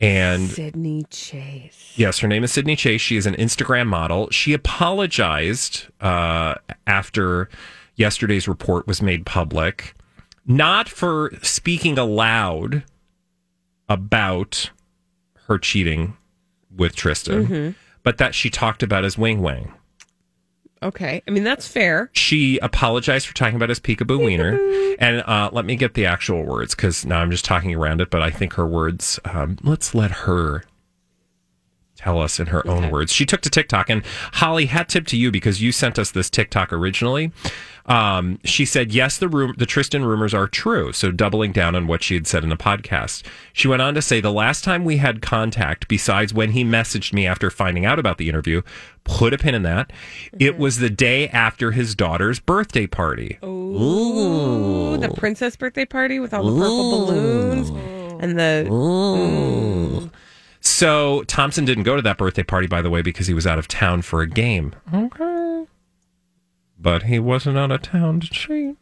And 0.00 0.48
Sydney 0.48 1.06
Chase. 1.10 1.94
Yes, 1.96 2.20
her 2.20 2.28
name 2.28 2.44
is 2.44 2.52
Sydney 2.52 2.76
Chase. 2.76 3.00
She 3.00 3.16
is 3.16 3.26
an 3.26 3.34
Instagram 3.34 3.88
model. 3.88 4.30
She 4.30 4.52
apologized 4.52 5.86
uh, 6.00 6.54
after 6.86 7.48
yesterday's 7.96 8.46
report 8.46 8.86
was 8.86 9.02
made 9.02 9.26
public, 9.26 9.96
not 10.48 10.88
for 10.88 11.30
speaking 11.42 11.96
aloud 11.98 12.82
about 13.88 14.70
her 15.46 15.58
cheating 15.58 16.16
with 16.74 16.96
Tristan, 16.96 17.46
Mhm. 17.46 17.74
but 18.02 18.18
that 18.18 18.34
she 18.34 18.50
talked 18.50 18.82
about 18.82 19.04
his 19.04 19.16
wing 19.16 19.40
wang. 19.40 19.72
Okay. 20.82 21.22
I 21.26 21.30
mean, 21.32 21.42
that's 21.42 21.66
fair. 21.66 22.08
She 22.12 22.58
apologized 22.58 23.26
for 23.26 23.34
talking 23.34 23.56
about 23.56 23.68
his 23.68 23.80
peekaboo 23.80 24.24
wiener. 24.24 24.58
And 25.00 25.22
uh, 25.26 25.50
let 25.52 25.64
me 25.64 25.74
get 25.74 25.94
the 25.94 26.06
actual 26.06 26.44
words 26.44 26.74
because 26.74 27.04
now 27.04 27.18
I'm 27.20 27.30
just 27.32 27.44
talking 27.44 27.74
around 27.74 28.00
it, 28.00 28.10
but 28.10 28.22
I 28.22 28.30
think 28.30 28.54
her 28.54 28.66
words, 28.66 29.18
um, 29.24 29.58
let's 29.62 29.92
let 29.94 30.10
her 30.10 30.62
tell 31.96 32.20
us 32.20 32.38
in 32.38 32.46
her 32.46 32.64
own 32.68 32.90
words. 32.90 33.12
She 33.12 33.26
took 33.26 33.40
to 33.40 33.50
TikTok, 33.50 33.90
and 33.90 34.04
Holly, 34.34 34.66
hat 34.66 34.88
tip 34.88 35.04
to 35.08 35.16
you 35.16 35.32
because 35.32 35.60
you 35.60 35.72
sent 35.72 35.98
us 35.98 36.12
this 36.12 36.30
TikTok 36.30 36.72
originally. 36.72 37.32
Um, 37.88 38.38
she 38.44 38.66
said, 38.66 38.92
yes, 38.92 39.16
the 39.16 39.28
room, 39.28 39.54
the 39.56 39.64
Tristan 39.64 40.04
rumors 40.04 40.34
are 40.34 40.46
true. 40.46 40.92
So 40.92 41.10
doubling 41.10 41.52
down 41.52 41.74
on 41.74 41.86
what 41.86 42.02
she 42.02 42.14
had 42.14 42.26
said 42.26 42.42
in 42.44 42.50
the 42.50 42.56
podcast. 42.56 43.24
She 43.54 43.66
went 43.66 43.80
on 43.80 43.94
to 43.94 44.02
say, 44.02 44.20
the 44.20 44.30
last 44.30 44.62
time 44.62 44.84
we 44.84 44.98
had 44.98 45.22
contact, 45.22 45.88
besides 45.88 46.34
when 46.34 46.50
he 46.50 46.64
messaged 46.64 47.14
me 47.14 47.26
after 47.26 47.50
finding 47.50 47.86
out 47.86 47.98
about 47.98 48.18
the 48.18 48.28
interview, 48.28 48.60
put 49.04 49.32
a 49.32 49.38
pin 49.38 49.54
in 49.54 49.62
that. 49.62 49.90
It 50.38 50.58
was 50.58 50.78
the 50.78 50.90
day 50.90 51.28
after 51.30 51.72
his 51.72 51.94
daughter's 51.94 52.40
birthday 52.40 52.86
party. 52.86 53.38
Ooh, 53.42 54.98
the 54.98 55.08
princess 55.08 55.56
birthday 55.56 55.86
party 55.86 56.20
with 56.20 56.34
all 56.34 56.44
the 56.44 56.60
purple 56.60 57.06
balloons 57.06 57.70
and 58.22 58.38
the. 58.38 58.66
Mm. 58.68 60.10
So 60.60 61.22
Thompson 61.22 61.64
didn't 61.64 61.84
go 61.84 61.96
to 61.96 62.02
that 62.02 62.18
birthday 62.18 62.42
party, 62.42 62.66
by 62.66 62.82
the 62.82 62.90
way, 62.90 63.00
because 63.00 63.26
he 63.26 63.32
was 63.32 63.46
out 63.46 63.58
of 63.58 63.66
town 63.68 64.02
for 64.02 64.20
a 64.20 64.26
game. 64.26 64.74
Okay. 64.92 65.37
But 66.80 67.02
he 67.04 67.18
wasn't 67.18 67.58
out 67.58 67.72
of 67.72 67.82
town 67.82 68.20
to 68.20 68.28
cheat. 68.30 68.76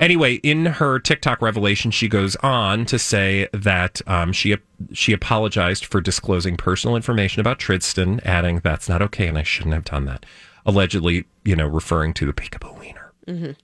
Anyway, 0.00 0.34
in 0.36 0.66
her 0.66 0.98
TikTok 0.98 1.40
revelation, 1.40 1.92
she 1.92 2.08
goes 2.08 2.34
on 2.36 2.84
to 2.86 2.98
say 2.98 3.48
that 3.52 4.00
um, 4.08 4.32
she 4.32 4.56
she 4.92 5.12
apologized 5.12 5.84
for 5.84 6.00
disclosing 6.00 6.56
personal 6.56 6.96
information 6.96 7.40
about 7.40 7.60
Tristan, 7.60 8.18
adding 8.24 8.58
that's 8.64 8.88
not 8.88 9.02
okay 9.02 9.28
and 9.28 9.38
I 9.38 9.44
shouldn't 9.44 9.74
have 9.74 9.84
done 9.84 10.04
that. 10.06 10.26
Allegedly, 10.66 11.24
you 11.44 11.54
know, 11.54 11.66
referring 11.66 12.12
to 12.14 12.26
the 12.26 12.32
peekaboo 12.32 12.78
wiener. 12.80 13.12
Mhm. 13.28 13.54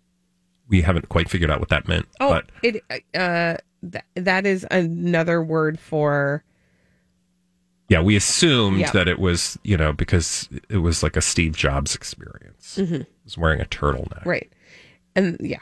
We 0.69 0.83
haven't 0.83 1.09
quite 1.09 1.29
figured 1.29 1.51
out 1.51 1.59
what 1.59 1.71
that 1.71 1.89
meant, 1.89 2.07
Oh, 2.21 2.29
but 2.31 2.47
it 2.63 2.85
uh, 3.15 3.57
th- 3.83 4.05
that 4.15 4.47
is 4.47 4.65
another 4.71 5.43
word 5.43 5.81
for 5.81 6.45
yeah, 7.89 8.03
we 8.03 8.17
assumed 8.17 8.81
Yeah. 8.81 8.91
that 8.93 9.09
it 9.09 9.19
was, 9.19 9.59
you 9.65 9.77
know, 9.79 9.95
because 9.95 10.47
it 10.69 10.77
was 10.77 11.03
like 11.03 11.17
a 11.17 11.23
Steve 11.23 11.57
Jobs 11.57 11.95
experience. 11.95 12.77
Mhm. 12.79 13.07
Was 13.29 13.39
wearing 13.39 13.61
a 13.61 13.65
turtleneck. 13.67 14.25
right, 14.25 14.51
and 15.15 15.37
yeah, 15.41 15.61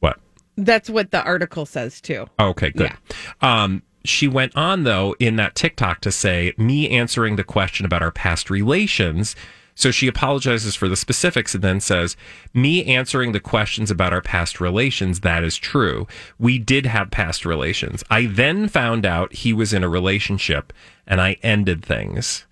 What? 0.00 0.18
that's 0.56 0.90
what 0.90 1.10
the 1.10 1.22
article 1.24 1.64
says 1.66 2.00
too. 2.02 2.26
Okay, 2.38 2.70
good. 2.70 2.92
Um, 3.40 3.82
she 4.04 4.28
went 4.28 4.54
on 4.54 4.84
though 4.84 5.16
in 5.18 5.36
that 5.36 5.54
TikTok 5.54 6.00
to 6.02 6.12
say 6.12 6.52
me 6.58 6.90
answering 6.90 7.36
the 7.36 7.44
question 7.44 7.86
about 7.86 8.02
our 8.02 8.10
past 8.10 8.50
relations. 8.50 9.34
So 9.76 9.90
she 9.90 10.06
apologizes 10.06 10.76
for 10.76 10.86
the 10.86 10.94
specifics 10.96 11.52
and 11.54 11.64
then 11.64 11.80
says, 11.80 12.16
Me 12.52 12.84
answering 12.84 13.32
the 13.32 13.40
questions 13.40 13.90
about 13.90 14.12
our 14.12 14.20
past 14.20 14.60
relations, 14.60 15.20
that 15.20 15.42
is 15.42 15.56
true. 15.56 16.06
We 16.38 16.60
did 16.60 16.86
have 16.86 17.10
past 17.10 17.44
relations. 17.44 18.04
I 18.08 18.26
then 18.26 18.68
found 18.68 19.04
out 19.04 19.32
he 19.32 19.52
was 19.52 19.72
in 19.72 19.82
a 19.82 19.88
relationship 19.88 20.72
and 21.08 21.20
I 21.20 21.38
ended 21.42 21.84
things. 21.84 22.46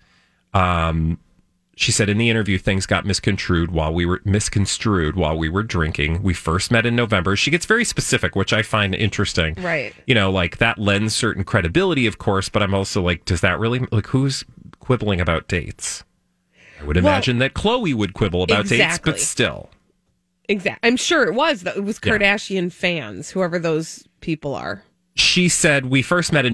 Um, 0.53 1.17
she 1.75 1.91
said 1.91 2.07
in 2.09 2.17
the 2.17 2.29
interview 2.29 2.57
things 2.57 2.85
got 2.85 3.05
misconstrued 3.05 3.71
while 3.71 3.93
we 3.93 4.05
were 4.05 4.21
misconstrued 4.25 5.15
while 5.15 5.37
we 5.37 5.49
were 5.49 5.63
drinking. 5.63 6.21
We 6.21 6.33
first 6.33 6.69
met 6.71 6.85
in 6.85 6.95
November. 6.95 7.35
She 7.35 7.49
gets 7.51 7.65
very 7.65 7.83
specific, 7.85 8.35
which 8.35 8.53
I 8.53 8.61
find 8.61 8.93
interesting. 8.93 9.55
Right. 9.55 9.93
You 10.05 10.13
know, 10.15 10.31
like 10.31 10.57
that 10.57 10.77
lends 10.77 11.15
certain 11.15 11.43
credibility, 11.43 12.05
of 12.05 12.17
course, 12.19 12.47
but 12.49 12.61
I'm 12.61 12.73
also 12.73 13.01
like, 13.01 13.25
does 13.25 13.41
that 13.41 13.59
really 13.59 13.79
like 13.91 14.07
who's 14.07 14.43
quibbling 14.79 15.19
about 15.19 15.47
dates? 15.47 16.03
I 16.79 16.83
would 16.85 16.95
Well, 16.97 17.05
imagine 17.05 17.39
that 17.39 17.53
Khloe 17.53 17.93
would 17.93 18.13
quibble 18.13 18.43
about 18.43 18.67
dates, 18.67 18.99
but 18.99 19.19
still. 19.19 19.69
Exactly, 20.49 20.87
I'm 20.87 20.97
sure 20.97 21.23
it 21.23 21.33
was. 21.33 21.61
though. 21.61 21.71
It 21.71 21.83
was 21.83 21.99
Yeah. 22.03 22.13
Kardashian 22.17 22.71
fans, 22.71 23.29
whoever 23.31 23.57
those 23.57 24.05
people 24.19 24.53
are. 24.53 24.83
She 25.15 25.47
said 25.47 25.85
we 25.85 26.01
first 26.01 26.33
met 26.33 26.45
in 26.45 26.53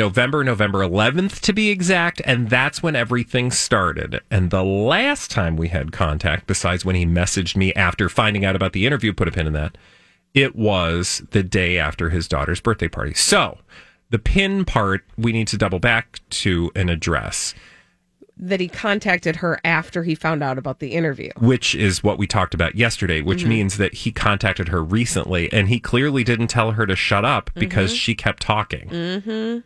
November, 0.00 0.42
November 0.42 0.78
11th 0.80 1.40
to 1.40 1.52
be 1.52 1.68
exact, 1.68 2.22
and 2.24 2.48
that's 2.48 2.82
when 2.82 2.96
everything 2.96 3.50
started. 3.50 4.20
And 4.30 4.50
the 4.50 4.64
last 4.64 5.30
time 5.30 5.56
we 5.58 5.68
had 5.68 5.92
contact, 5.92 6.46
besides 6.46 6.86
when 6.86 6.96
he 6.96 7.04
messaged 7.04 7.54
me 7.54 7.74
after 7.74 8.08
finding 8.08 8.42
out 8.46 8.56
about 8.56 8.72
the 8.72 8.86
interview, 8.86 9.12
put 9.12 9.28
a 9.28 9.30
pin 9.30 9.46
in 9.46 9.52
that, 9.52 9.76
it 10.32 10.56
was 10.56 11.22
the 11.32 11.42
day 11.42 11.78
after 11.78 12.08
his 12.08 12.26
daughter's 12.28 12.62
birthday 12.62 12.88
party. 12.88 13.12
So 13.12 13.58
the 14.08 14.18
pin 14.18 14.64
part 14.64 15.04
we 15.18 15.32
need 15.32 15.48
to 15.48 15.58
double 15.58 15.80
back 15.80 16.18
to 16.30 16.70
an 16.74 16.88
address, 16.88 17.54
That 18.42 18.58
he 18.60 18.68
contacted 18.68 19.36
her 19.36 19.60
after 19.64 20.02
he 20.02 20.14
found 20.14 20.42
out 20.42 20.56
about 20.56 20.78
the 20.78 20.92
interview. 20.92 21.28
which 21.38 21.74
is 21.74 22.02
what 22.02 22.16
we 22.16 22.26
talked 22.26 22.54
about 22.54 22.74
yesterday, 22.74 23.20
which 23.20 23.44
Mhm. 23.44 23.48
means 23.48 23.76
that 23.76 23.92
he 23.92 24.12
contacted 24.12 24.68
her 24.68 24.82
recently 24.82 25.52
and 25.52 25.68
he 25.68 25.78
clearly 25.78 26.24
didn't 26.24 26.46
tell 26.48 26.72
her 26.72 26.86
to 26.86 26.96
shut 26.96 27.22
up 27.26 27.50
because 27.54 27.92
Mhm. 27.92 27.96
she 27.98 28.14
kept 28.14 28.40
talking. 28.42 28.88
Mm-hmm. 28.88 29.58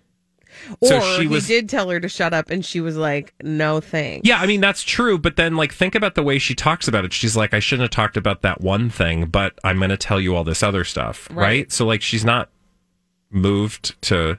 Or 0.80 0.88
So 0.88 1.00
she 1.16 1.22
he 1.22 1.26
was- 1.28 1.46
did 1.46 1.68
tell 1.68 1.88
her 1.90 2.00
to 2.00 2.08
shut 2.08 2.32
up, 2.32 2.50
and 2.50 2.64
she 2.64 2.80
was 2.80 2.96
like, 2.96 3.34
"No 3.42 3.80
thanks." 3.80 4.26
Yeah, 4.28 4.38
I 4.40 4.46
mean 4.46 4.60
that's 4.60 4.82
true, 4.82 5.18
but 5.18 5.36
then 5.36 5.56
like 5.56 5.72
think 5.72 5.94
about 5.94 6.14
the 6.14 6.22
way 6.22 6.38
she 6.38 6.54
talks 6.54 6.88
about 6.88 7.04
it. 7.04 7.12
She's 7.12 7.36
like, 7.36 7.52
I 7.54 7.58
shouldn't 7.60 7.82
have 7.84 7.90
talked 7.90 8.16
about 8.16 8.42
that 8.42 8.60
one 8.60 8.90
thing, 8.90 9.26
but 9.26 9.58
I'm 9.64 9.78
going 9.78 9.90
to 9.90 9.96
tell 9.96 10.20
you 10.20 10.34
all 10.34 10.44
this 10.44 10.62
other 10.62 10.84
stuff, 10.84 11.28
right? 11.30 11.36
Right. 11.36 11.72
So 11.72 11.84
like 11.86 12.02
she's 12.02 12.24
not 12.24 12.50
moved 13.30 14.00
to 14.02 14.38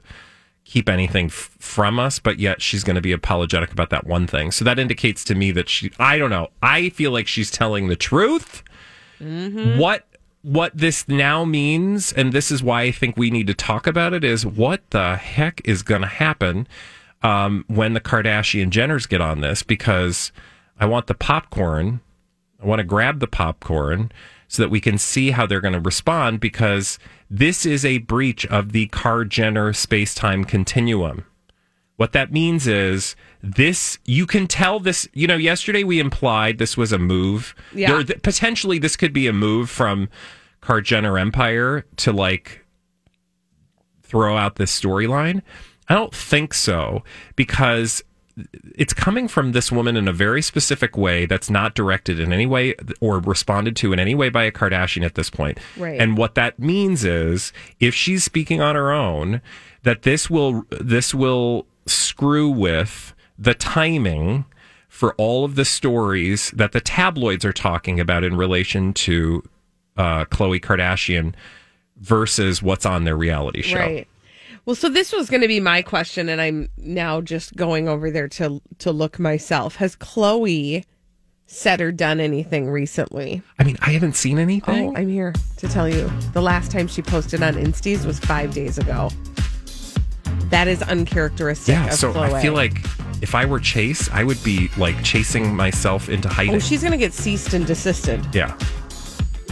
keep 0.64 0.90
anything 0.90 1.28
f- 1.28 1.52
from 1.60 2.00
us, 2.00 2.18
but 2.18 2.40
yet 2.40 2.62
she's 2.62 2.84
going 2.84 2.96
to 2.96 3.02
be 3.02 3.12
apologetic 3.12 3.72
about 3.72 3.90
that 3.92 4.08
one 4.08 4.26
thing. 4.26 4.52
So 4.52 4.66
that 4.66 4.80
indicates 4.80 5.24
to 5.26 5.36
me 5.36 5.52
that 5.52 5.70
she 5.70 5.92
I 6.00 6.18
don't 6.18 6.30
know. 6.32 6.48
I 6.62 6.90
feel 6.90 7.12
like 7.12 7.28
she's 7.28 7.52
telling 7.52 7.88
the 7.88 7.96
truth. 7.96 8.64
Mm-hmm. 9.22 9.78
What 9.78 10.08
what 10.46 10.78
this 10.78 11.08
now 11.08 11.44
means, 11.44 12.14
and 12.14 12.32
this 12.32 12.52
is 12.52 12.62
why 12.62 12.84
I 12.84 12.92
think 12.92 13.18
we 13.18 13.32
need 13.32 13.48
to 13.48 13.56
talk 13.56 13.88
about 13.88 14.14
it, 14.14 14.24
is 14.24 14.46
what 14.46 14.88
the 14.92 15.16
heck 15.16 15.60
is 15.66 15.82
going 15.82 16.02
to 16.02 16.08
happen 16.08 16.68
um, 17.24 17.66
when 17.68 17.94
the 17.94 18.00
Kardashian 18.00 18.70
Jenners 18.70 19.10
get 19.10 19.22
on 19.22 19.42
this? 19.42 19.64
Because 19.64 20.32
I 20.80 20.86
want 20.86 21.08
the 21.08 21.16
popcorn. 21.16 22.00
I 22.62 22.68
want 22.68 22.80
to 22.80 22.84
grab 22.84 23.20
the 23.20 23.28
popcorn 23.28 24.12
so 24.48 24.62
that 24.62 24.70
we 24.70 24.80
can 24.80 25.00
see 25.00 25.32
how 25.32 25.48
they're 25.48 25.62
going 25.62 25.74
to 25.74 25.80
respond. 25.80 26.40
Because 26.40 27.00
this 27.28 27.66
is 27.66 27.84
a 27.84 27.98
breach 27.98 28.46
of 28.46 28.72
the 28.72 28.86
Card 28.88 29.32
Jenner 29.32 29.74
space 29.74 30.14
time 30.14 30.44
continuum. 30.44 31.26
What 31.98 32.12
that 32.12 32.32
means 32.32 32.68
is 32.68 33.16
this, 33.42 34.00
you 34.06 34.26
can 34.26 34.48
tell 34.48 34.80
this, 34.80 35.08
you 35.14 35.28
know, 35.28 35.38
yesterday 35.38 35.84
we 35.84 36.00
implied 36.00 36.58
this 36.58 36.76
was 36.76 36.92
a 36.92 36.98
move. 36.98 37.56
Yeah. 37.74 37.94
There- 37.94 38.04
th- 38.04 38.22
potentially 38.22 38.80
this 38.80 38.98
could 38.98 39.14
be 39.14 39.28
a 39.28 39.34
move 39.34 39.70
from 39.70 40.10
Card 40.62 40.86
Jenner 40.86 41.18
Empire 41.18 41.86
to 41.98 42.12
like 42.12 42.66
throw 44.04 44.36
out 44.38 44.56
this 44.56 44.78
storyline. 44.78 45.42
I 45.88 45.94
don't 45.94 46.14
think 46.14 46.54
so 46.54 47.04
because 47.36 48.04
it's 48.76 48.94
coming 48.94 49.28
from 49.30 49.54
this 49.54 49.72
woman 49.72 49.96
in 49.96 50.08
a 50.08 50.14
very 50.14 50.42
specific 50.42 50.98
way 50.98 51.26
that's 51.26 51.50
not 51.50 51.74
directed 51.76 52.20
in 52.20 52.34
any 52.34 52.46
way 52.46 52.76
or 53.00 53.20
responded 53.20 53.76
to 53.78 53.94
in 53.94 54.00
any 54.00 54.14
way 54.14 54.28
by 54.30 54.44
a 54.44 54.52
Kardashian 54.52 55.06
at 55.06 55.16
this 55.16 55.30
point. 55.30 55.58
Right. 55.78 56.00
And 56.00 56.18
what 56.18 56.36
that 56.36 56.60
means 56.60 57.06
is 57.06 57.54
if 57.80 57.96
she's 57.96 58.24
speaking 58.26 58.60
on 58.60 58.76
her 58.76 58.92
own, 58.92 59.42
that 59.84 60.02
this 60.02 60.30
will 60.30 60.66
this 60.70 61.14
will 61.14 61.66
screw 61.86 62.50
with 62.50 63.14
the 63.38 63.54
timing 63.54 64.46
for 64.88 65.14
all 65.16 65.44
of 65.44 65.56
the 65.56 65.66
stories 65.66 66.52
that 66.52 66.72
the 66.72 66.80
tabloids 66.80 67.44
are 67.44 67.54
talking 67.54 68.00
about 68.00 68.24
in 68.24 68.38
relation 68.38 68.94
to 68.94 69.44
uh, 69.98 70.26
Khloe 70.26 70.62
Kardashian 70.62 71.34
versus 71.98 72.62
what's 72.62 72.86
on 72.86 73.04
their 73.04 73.18
reality 73.18 73.62
show. 73.62 73.78
Right. 73.78 74.08
Well, 74.66 74.76
so 74.76 74.90
this 74.90 75.14
was 75.14 75.30
going 75.30 75.42
to 75.42 75.48
be 75.48 75.60
my 75.60 75.82
question, 75.82 76.28
and 76.28 76.42
I'm 76.42 76.70
now 76.78 77.22
just 77.22 77.56
going 77.56 77.88
over 77.88 78.10
there 78.10 78.28
to 78.30 78.62
to 78.80 78.92
look 78.92 79.20
myself. 79.20 79.76
Has 79.76 79.96
Khloe 79.96 80.84
said 81.46 81.82
or 81.82 81.92
done 81.92 82.20
anything 82.20 82.70
recently? 82.70 83.44
I 83.60 83.64
mean, 83.64 83.78
I 83.82 83.92
haven't 83.92 84.16
seen 84.16 84.40
anything. 84.40 84.90
Oh, 84.90 85.00
I'm 85.00 85.10
here 85.10 85.34
to 85.58 85.68
tell 85.68 85.88
you. 85.88 86.10
The 86.34 86.42
last 86.42 86.72
time 86.72 86.88
she 86.88 87.04
posted 87.04 87.44
on 87.44 87.54
Insties 87.54 88.06
was 88.06 88.20
five 88.20 88.54
days 88.54 88.78
ago. 88.80 89.10
That 90.50 90.68
is 90.68 90.82
uncharacteristic 90.84 91.74
Yeah, 91.74 91.90
so 91.90 92.14
Khloe. 92.14 92.34
I 92.34 92.42
feel 92.42 92.54
like 92.54 92.78
if 93.22 93.34
I 93.36 93.46
were 93.46 93.60
Chase, 93.60 94.10
I 94.12 94.24
would 94.24 94.42
be 94.44 94.70
like 94.78 95.02
chasing 95.04 95.56
myself 95.56 96.10
into 96.10 96.30
hiding. 96.30 96.56
oh, 96.56 96.60
she's 96.60 96.82
going 96.82 96.92
to 96.92 96.98
get 96.98 97.14
ceased 97.14 97.54
and 97.54 97.66
desisted. 97.66 98.26
yeah. 98.34 98.56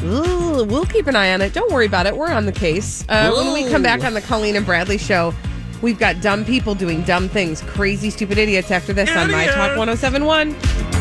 Ooh, 0.04 0.66
we'll 0.66 0.86
keep 0.86 1.08
an 1.08 1.16
eye 1.16 1.34
on 1.34 1.42
it. 1.42 1.54
Don't 1.54 1.72
worry 1.72 1.86
about 1.86 2.06
it. 2.06 2.16
We're 2.18 2.32
on 2.32 2.46
the 2.46 2.52
case. 2.52 3.06
Uh, 3.08 3.32
when 3.34 3.54
we 3.54 3.70
come 3.70 3.82
back 3.82 4.04
on 4.04 4.14
the 4.14 4.22
Colleen 4.22 4.56
and 4.58 4.66
Bradley 4.66 4.98
show, 4.98 5.34
we've 5.82 5.98
got 5.98 6.22
dumb 6.22 6.44
people 6.44 6.76
doing 6.76 7.04
dumb 7.04 7.30
things, 7.30 7.62
crazy, 7.62 8.10
stupid 8.10 8.38
idiots 8.38 8.70
after 8.70 8.92
this 8.92 9.10
on 9.16 9.32
My 9.32 9.46
Talk 9.46 9.78
1071. 9.78 10.93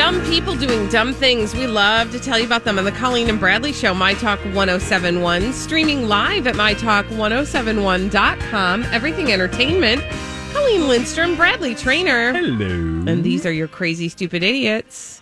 Dumb 0.00 0.24
people 0.24 0.56
doing 0.56 0.88
dumb 0.88 1.12
things. 1.12 1.54
We 1.54 1.66
love 1.66 2.10
to 2.12 2.18
tell 2.18 2.38
you 2.38 2.46
about 2.46 2.64
them 2.64 2.78
on 2.78 2.86
the 2.86 2.92
Colleen 2.92 3.28
and 3.28 3.38
Bradley 3.38 3.70
show, 3.70 3.92
My 3.92 4.14
Talk 4.14 4.38
1071, 4.46 5.52
streaming 5.52 6.08
live 6.08 6.46
at 6.46 6.54
MyTalk1071.com. 6.54 8.84
Everything 8.84 9.30
Entertainment. 9.30 10.02
Colleen 10.54 10.88
Lindstrom, 10.88 11.36
Bradley 11.36 11.74
Traynor. 11.74 12.32
Hello. 12.32 13.02
And 13.12 13.22
these 13.22 13.44
are 13.44 13.52
your 13.52 13.68
crazy, 13.68 14.08
stupid 14.08 14.42
idiots. 14.42 15.20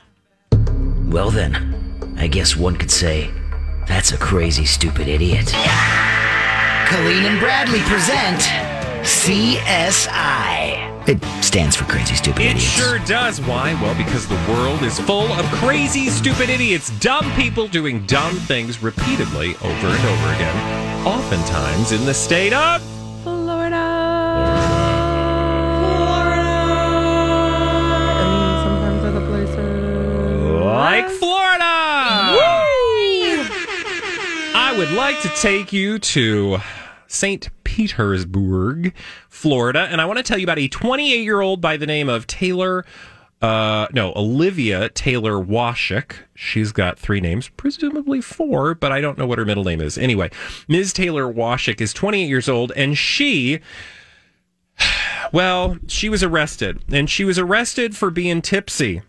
Well, 1.06 1.32
then, 1.32 2.14
I 2.16 2.28
guess 2.28 2.54
one 2.54 2.76
could 2.76 2.92
say 2.92 3.32
that's 3.88 4.12
a 4.12 4.16
crazy, 4.16 4.64
stupid 4.64 5.08
idiot. 5.08 5.46
Colleen 6.86 7.24
and 7.24 7.40
Bradley 7.40 7.80
present 7.80 8.42
CSI. 9.02 10.77
It 11.08 11.24
stands 11.42 11.74
for 11.74 11.84
Crazy 11.84 12.14
Stupid 12.14 12.42
It 12.42 12.50
Idiots. 12.50 12.64
sure 12.64 12.98
does. 12.98 13.40
Why? 13.40 13.72
Well, 13.80 13.94
because 13.94 14.28
the 14.28 14.34
world 14.46 14.82
is 14.82 15.00
full 15.00 15.32
of 15.32 15.46
crazy, 15.52 16.10
stupid 16.10 16.50
idiots, 16.50 16.90
dumb 17.00 17.32
people 17.32 17.66
doing 17.66 18.04
dumb 18.04 18.34
things 18.34 18.82
repeatedly 18.82 19.54
over 19.56 19.86
and 19.86 20.04
over 20.04 20.34
again, 20.34 21.06
oftentimes 21.06 21.92
in 21.92 22.04
the 22.04 22.12
state 22.12 22.52
of. 22.52 22.82
And 28.20 28.62
sometimes 28.62 29.04
other 29.04 29.26
places. 29.26 30.62
Like 30.62 31.08
Florida! 31.08 31.64
I 34.54 34.74
would 34.76 34.92
like 34.92 35.22
to 35.22 35.28
take 35.40 35.72
you 35.72 35.98
to 36.00 36.58
St. 37.06 37.48
Petersburg, 37.78 38.92
Florida, 39.28 39.86
and 39.88 40.00
I 40.00 40.04
want 40.04 40.16
to 40.16 40.24
tell 40.24 40.36
you 40.36 40.44
about 40.44 40.58
a 40.58 40.66
28 40.66 41.22
year 41.22 41.40
old 41.40 41.60
by 41.60 41.76
the 41.76 41.86
name 41.86 42.08
of 42.08 42.26
Taylor. 42.26 42.84
Uh, 43.40 43.86
no, 43.92 44.12
Olivia 44.16 44.88
Taylor 44.88 45.34
Washik. 45.34 46.16
She's 46.34 46.72
got 46.72 46.98
three 46.98 47.20
names, 47.20 47.50
presumably 47.50 48.20
four, 48.20 48.74
but 48.74 48.90
I 48.90 49.00
don't 49.00 49.16
know 49.16 49.28
what 49.28 49.38
her 49.38 49.44
middle 49.44 49.62
name 49.62 49.80
is. 49.80 49.96
Anyway, 49.96 50.28
Ms. 50.66 50.92
Taylor 50.92 51.32
Washik 51.32 51.80
is 51.80 51.94
28 51.94 52.24
years 52.24 52.48
old, 52.48 52.72
and 52.74 52.98
she 52.98 53.60
well, 55.32 55.78
she 55.86 56.08
was 56.08 56.24
arrested, 56.24 56.82
and 56.90 57.08
she 57.08 57.24
was 57.24 57.38
arrested 57.38 57.96
for 57.96 58.10
being 58.10 58.42
tipsy. 58.42 59.02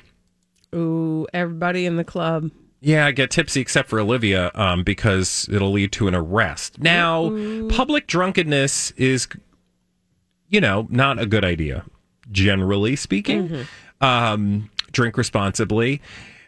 Ooh, 0.76 1.26
everybody 1.34 1.88
in 1.88 1.96
the 1.96 2.04
club. 2.04 2.52
Yeah, 2.82 3.12
get 3.12 3.30
tipsy 3.32 3.60
except 3.60 3.90
for 3.90 4.00
Olivia, 4.00 4.52
um, 4.56 4.84
because 4.84 5.50
it'll 5.52 5.72
lead 5.72 5.92
to 5.94 6.08
an 6.08 6.16
arrest. 6.16 6.80
Now, 6.80 7.30
public 7.70 8.08
drunkenness 8.08 8.92
is 8.92 9.28
you 10.50 10.60
know, 10.60 10.88
not 10.90 11.20
a 11.20 11.26
good 11.26 11.46
idea, 11.46 11.86
generally 12.32 12.96
speaking. 12.96 13.66
Um, 14.02 14.70
drink 14.92 15.18
responsibly. 15.18 16.02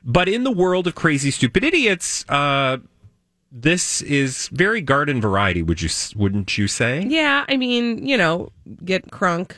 But 0.03 0.27
in 0.27 0.43
the 0.43 0.51
world 0.51 0.87
of 0.87 0.95
crazy, 0.95 1.29
stupid 1.29 1.63
idiots, 1.63 2.25
uh, 2.27 2.77
this 3.51 4.01
is 4.01 4.47
very 4.47 4.81
garden 4.81 5.21
variety. 5.21 5.61
Would 5.61 5.81
you? 5.81 5.89
Wouldn't 6.15 6.57
you 6.57 6.67
say? 6.67 7.05
Yeah, 7.07 7.45
I 7.47 7.57
mean, 7.57 8.05
you 8.07 8.17
know, 8.17 8.51
get 8.83 9.11
crunk, 9.11 9.51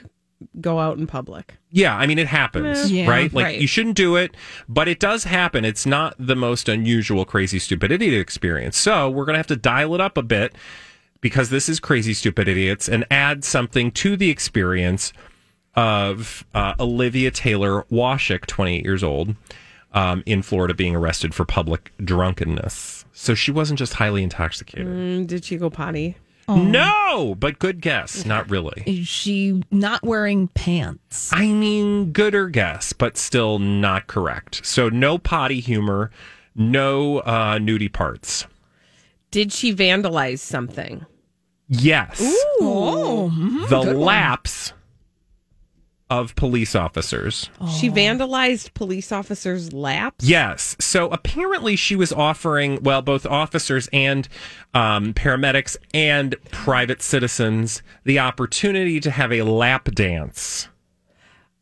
go 0.62 0.80
out 0.80 0.98
in 0.98 1.08
public. 1.08 1.56
Yeah, 1.72 1.96
I 1.96 2.06
mean 2.08 2.20
it 2.20 2.28
happens, 2.28 2.92
Yeah. 2.92 3.10
right? 3.10 3.34
Like 3.34 3.46
Right. 3.46 3.60
you 3.62 3.68
shouldn't 3.68 3.96
do 3.96 4.16
it, 4.16 4.36
but 4.70 4.88
it 4.88 5.00
does 5.00 5.24
happen. 5.26 5.66
It's 5.66 5.86
not 5.86 6.16
the 6.20 6.36
most 6.36 6.70
unusual 6.70 7.26
crazy 7.26 7.60
stupid 7.60 7.92
idiot 7.92 8.14
experience. 8.20 8.78
So, 8.78 9.10
we're 9.10 9.26
going 9.26 9.34
to 9.34 9.40
have 9.40 9.48
to 9.48 9.56
dial 9.56 9.96
it 9.96 10.02
up 10.02 10.18
a 10.18 10.24
bit 10.24 10.56
because 11.22 11.50
this 11.50 11.68
is 11.70 11.80
crazy 11.80 12.14
stupid 12.14 12.48
idiots 12.48 12.88
and 12.90 13.06
add 13.10 13.44
something 13.44 13.92
to 13.92 14.16
the 14.18 14.30
experience 14.30 15.14
of 15.76 16.46
uh, 16.54 16.76
Olivia 16.80 17.32
Taylor 17.32 17.84
Washik, 17.92 18.46
28 18.46 18.84
years 18.84 19.04
old, 19.04 19.36
um, 19.94 20.22
in 20.26 20.42
Florida 20.42 20.74
being 20.74 20.96
arrested 20.96 21.34
for 21.34 21.46
public 21.46 21.92
drunkenness. 22.04 23.06
So 23.14 23.34
she 23.36 23.52
wasn't 23.52 23.80
just 23.80 23.94
highly 23.94 24.24
intoxicated. 24.24 24.88
Mm, 24.88 25.28
did 25.28 25.46
she 25.46 25.58
go 25.58 25.70
potty? 25.70 26.18
No, 26.48 27.36
but 27.40 27.60
good 27.60 27.82
guess. 27.82 28.26
Not 28.26 28.50
really. 28.50 28.84
Is 28.86 29.08
she 29.08 29.64
not 29.72 30.04
wearing 30.04 30.48
pants? 30.50 31.32
I 31.34 31.48
mean, 31.48 32.12
gooder 32.12 32.50
guess, 32.50 32.94
but 32.94 33.18
still 33.18 33.60
not 33.60 34.08
correct. 34.08 34.66
So 34.66 34.90
no 34.90 35.18
potty 35.18 35.60
humor, 35.62 36.12
no 36.56 37.20
uh, 37.20 37.58
nudie 37.60 37.92
parts. 37.92 38.46
Did 39.32 39.52
she 39.52 39.74
vandalize 39.74 40.40
something? 40.40 41.06
Yes, 41.70 42.20
Oh, 42.62 43.32
mhm, 43.34 43.70
the 43.70 43.82
good 43.84 43.96
one. 43.96 44.06
lapse 44.06 44.74
of 46.10 46.36
police 46.36 46.76
officers. 46.76 47.50
She 47.80 47.90
vandalized 47.90 48.74
police 48.74 49.12
officers' 49.12 49.74
laps. 49.74 50.26
Yes. 50.26 50.76
So 50.80 51.10
apparently 51.10 51.76
she 51.76 51.96
was 51.96 52.12
offering, 52.12 52.82
well, 52.84 53.02
both 53.02 53.26
officers 53.26 53.90
and 53.92 54.28
um, 54.74 55.14
paramedics 55.14 55.76
and 55.94 56.36
private 56.52 57.02
citizens 57.02 57.82
the 58.04 58.20
opportunity 58.20 59.00
to 59.00 59.12
have 59.12 59.32
a 59.32 59.42
lap 59.44 59.86
dance. 59.94 60.68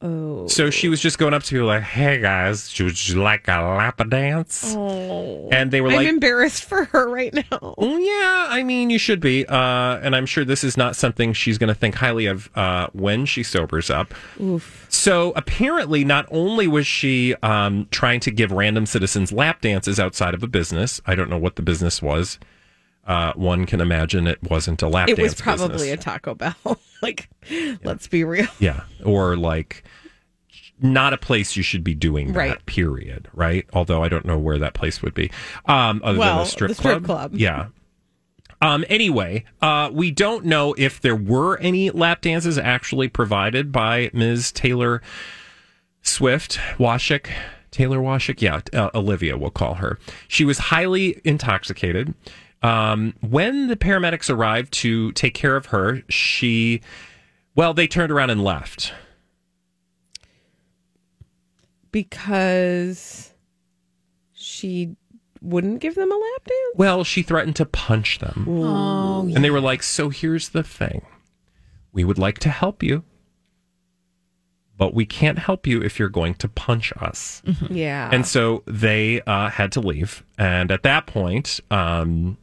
Oh. 0.04 0.48
So 0.48 0.70
she 0.72 0.90
was 0.90 1.00
just 1.00 1.20
going 1.20 1.34
up 1.34 1.44
to 1.44 1.52
people 1.52 1.68
like, 1.68 1.84
hey 1.84 2.20
guys, 2.20 2.80
would 2.80 3.08
you 3.08 3.22
like 3.22 3.48
a 3.48 3.62
lap 3.62 4.02
dance? 4.10 4.74
Oh. 4.76 5.48
And 5.52 5.70
they 5.70 5.82
were 5.82 5.90
I'm 5.90 5.98
like, 5.98 6.08
embarrassed 6.08 6.64
for 6.64 6.86
her 6.86 7.08
right 7.10 7.34
now. 7.34 7.76
Well, 7.78 8.00
yeah, 8.00 8.48
I 8.50 8.64
mean, 8.64 8.90
you 8.90 8.98
should 8.98 9.20
be. 9.20 9.46
Uh, 9.46 10.00
and 10.02 10.16
I'm 10.16 10.26
sure 10.26 10.44
this 10.44 10.64
is 10.64 10.76
not 10.76 10.96
something 10.96 11.34
she's 11.34 11.58
going 11.58 11.68
to 11.68 11.76
think 11.76 11.96
highly 11.96 12.26
of 12.26 12.50
uh, 12.56 12.88
when 12.94 13.26
she 13.26 13.44
sobers 13.44 13.90
up. 13.90 14.14
Oof. 14.42 14.88
So 14.90 15.34
apparently, 15.36 16.04
not 16.04 16.26
only 16.32 16.68
was 16.68 16.88
she 16.88 17.36
um, 17.44 17.88
trying 17.92 18.20
to 18.22 18.32
give 18.32 18.52
random 18.52 18.86
citizens 18.86 19.32
lap 19.32 19.62
dances 19.62 20.00
outside 20.00 20.34
of 20.34 20.42
a 20.42 20.48
business, 20.48 21.00
I 21.06 21.16
don't 21.16 21.30
know 21.30 21.38
what 21.38 21.58
the 21.58 21.62
business 21.62 22.02
was. 22.02 22.40
Uh, 23.06 23.34
one 23.34 23.66
can 23.66 23.82
imagine 23.82 24.28
it 24.28 24.38
wasn't 24.44 24.82
a 24.82 24.88
lap 24.88 25.08
dance. 25.08 25.20
It 25.20 25.24
was 25.24 25.36
probably 25.36 25.68
business. 25.90 25.94
a 25.94 25.98
Taco 25.98 26.36
Bell. 26.36 26.56
like, 27.02 27.30
let's 27.84 28.08
be 28.08 28.24
real. 28.24 28.48
Yeah. 28.60 28.82
Or 29.04 29.36
like 29.36 29.84
not 30.80 31.12
a 31.14 31.18
place 31.18 31.56
you 31.56 31.64
should 31.64 31.84
be 31.84 31.94
doing 31.96 32.28
that, 32.34 32.38
Right. 32.38 32.66
period. 32.66 33.28
Right. 33.34 33.68
Although 33.74 34.04
I 34.04 34.10
don't 34.10 34.26
know 34.26 34.38
where 34.38 34.58
that 34.60 34.74
place 34.74 35.02
would 35.02 35.14
be. 35.14 35.32
Um, 35.66 36.02
other 36.04 36.20
than 36.20 36.38
a 36.40 36.46
strip 36.46 36.70
the 36.70 36.76
strip 36.76 37.04
club. 37.04 37.32
club. 37.32 37.36
Yeah. 37.36 37.68
Um, 38.62 38.86
anyway, 38.90 39.46
uh, 39.64 39.90
we 39.92 40.12
don't 40.12 40.46
know 40.46 40.76
if 40.78 41.02
there 41.02 41.16
were 41.16 41.58
any 41.58 41.90
lap 41.90 42.22
dances 42.22 42.60
actually 42.60 43.08
provided 43.08 43.72
by 43.72 44.12
Ms. 44.14 44.52
Taylor 44.52 45.02
Swift, 46.04 46.60
Washick. 46.78 47.28
Taylor 47.72 48.00
Washick, 48.00 48.42
Yeah, 48.42 48.60
uh, 48.80 48.90
Olivia, 48.94 49.38
we'll 49.38 49.50
call 49.50 49.76
her. 49.76 49.98
She 50.28 50.44
was 50.46 50.58
highly 50.58 51.22
intoxicated. 51.24 52.14
Um, 52.64 53.16
when 53.22 53.68
the 53.68 53.76
paramedics 53.76 54.30
arrived 54.30 54.72
to 54.74 55.12
take 55.14 55.34
care 55.34 55.56
of 55.56 55.68
her, 55.68 56.04
she, 56.10 56.82
well, 57.56 57.74
they 57.74 57.88
turned 57.88 58.12
around 58.12 58.30
and 58.30 58.44
left. 58.44 58.94
Because 61.92 63.34
she 64.34 64.96
wouldn't 65.42 65.80
give 65.80 65.96
them 65.96 66.12
a 66.12 66.16
lap 66.16 66.44
dance? 66.46 66.76
Well, 66.76 67.04
she 67.04 67.22
threatened 67.24 67.56
to 67.58 67.66
punch 67.66 68.20
them. 68.20 68.46
Oh, 68.48 69.22
And 69.22 69.44
they 69.44 69.50
were 69.50 69.60
like, 69.60 69.84
So 69.84 70.10
here's 70.10 70.50
the 70.50 70.64
thing 70.64 71.06
we 71.92 72.04
would 72.04 72.18
like 72.20 72.40
to 72.40 72.50
help 72.50 72.82
you, 72.84 73.04
but 74.78 74.94
we 74.94 75.06
can't 75.06 75.40
help 75.40 75.68
you 75.68 75.82
if 75.82 76.00
you're 76.00 76.10
going 76.10 76.36
to 76.36 76.48
punch 76.48 76.94
us. 76.98 77.42
Yeah. 77.70 78.10
And 78.14 78.26
so 78.26 78.64
they 78.66 79.22
uh, 79.22 79.50
had 79.50 79.72
to 79.74 79.82
leave. 79.82 80.24
And 80.38 80.72
at 80.72 80.84
that 80.84 81.08
point, 81.08 81.60
um, 81.70 82.38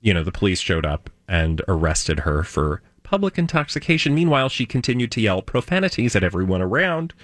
you 0.00 0.14
know, 0.14 0.22
the 0.22 0.32
police 0.32 0.60
showed 0.60 0.86
up 0.86 1.10
and 1.26 1.62
arrested 1.68 2.20
her 2.20 2.42
for 2.42 2.82
public 3.02 3.38
intoxication. 3.38 4.14
Meanwhile, 4.14 4.48
she 4.48 4.66
continued 4.66 5.10
to 5.12 5.20
yell 5.20 5.42
profanities 5.42 6.14
at 6.14 6.22
everyone 6.22 6.62
around 6.62 7.14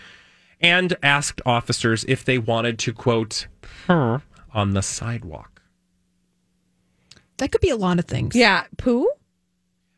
and 0.60 0.96
asked 1.02 1.40
officers 1.44 2.04
if 2.08 2.24
they 2.24 2.38
wanted 2.38 2.78
to, 2.80 2.92
quote, 2.92 3.46
her 3.87 4.22
on 4.52 4.72
the 4.72 4.82
sidewalk. 4.82 5.62
That 7.38 7.52
could 7.52 7.60
be 7.60 7.70
a 7.70 7.76
lot 7.76 7.98
of 7.98 8.04
things. 8.06 8.34
Yeah. 8.34 8.64
Pooh? 8.76 9.08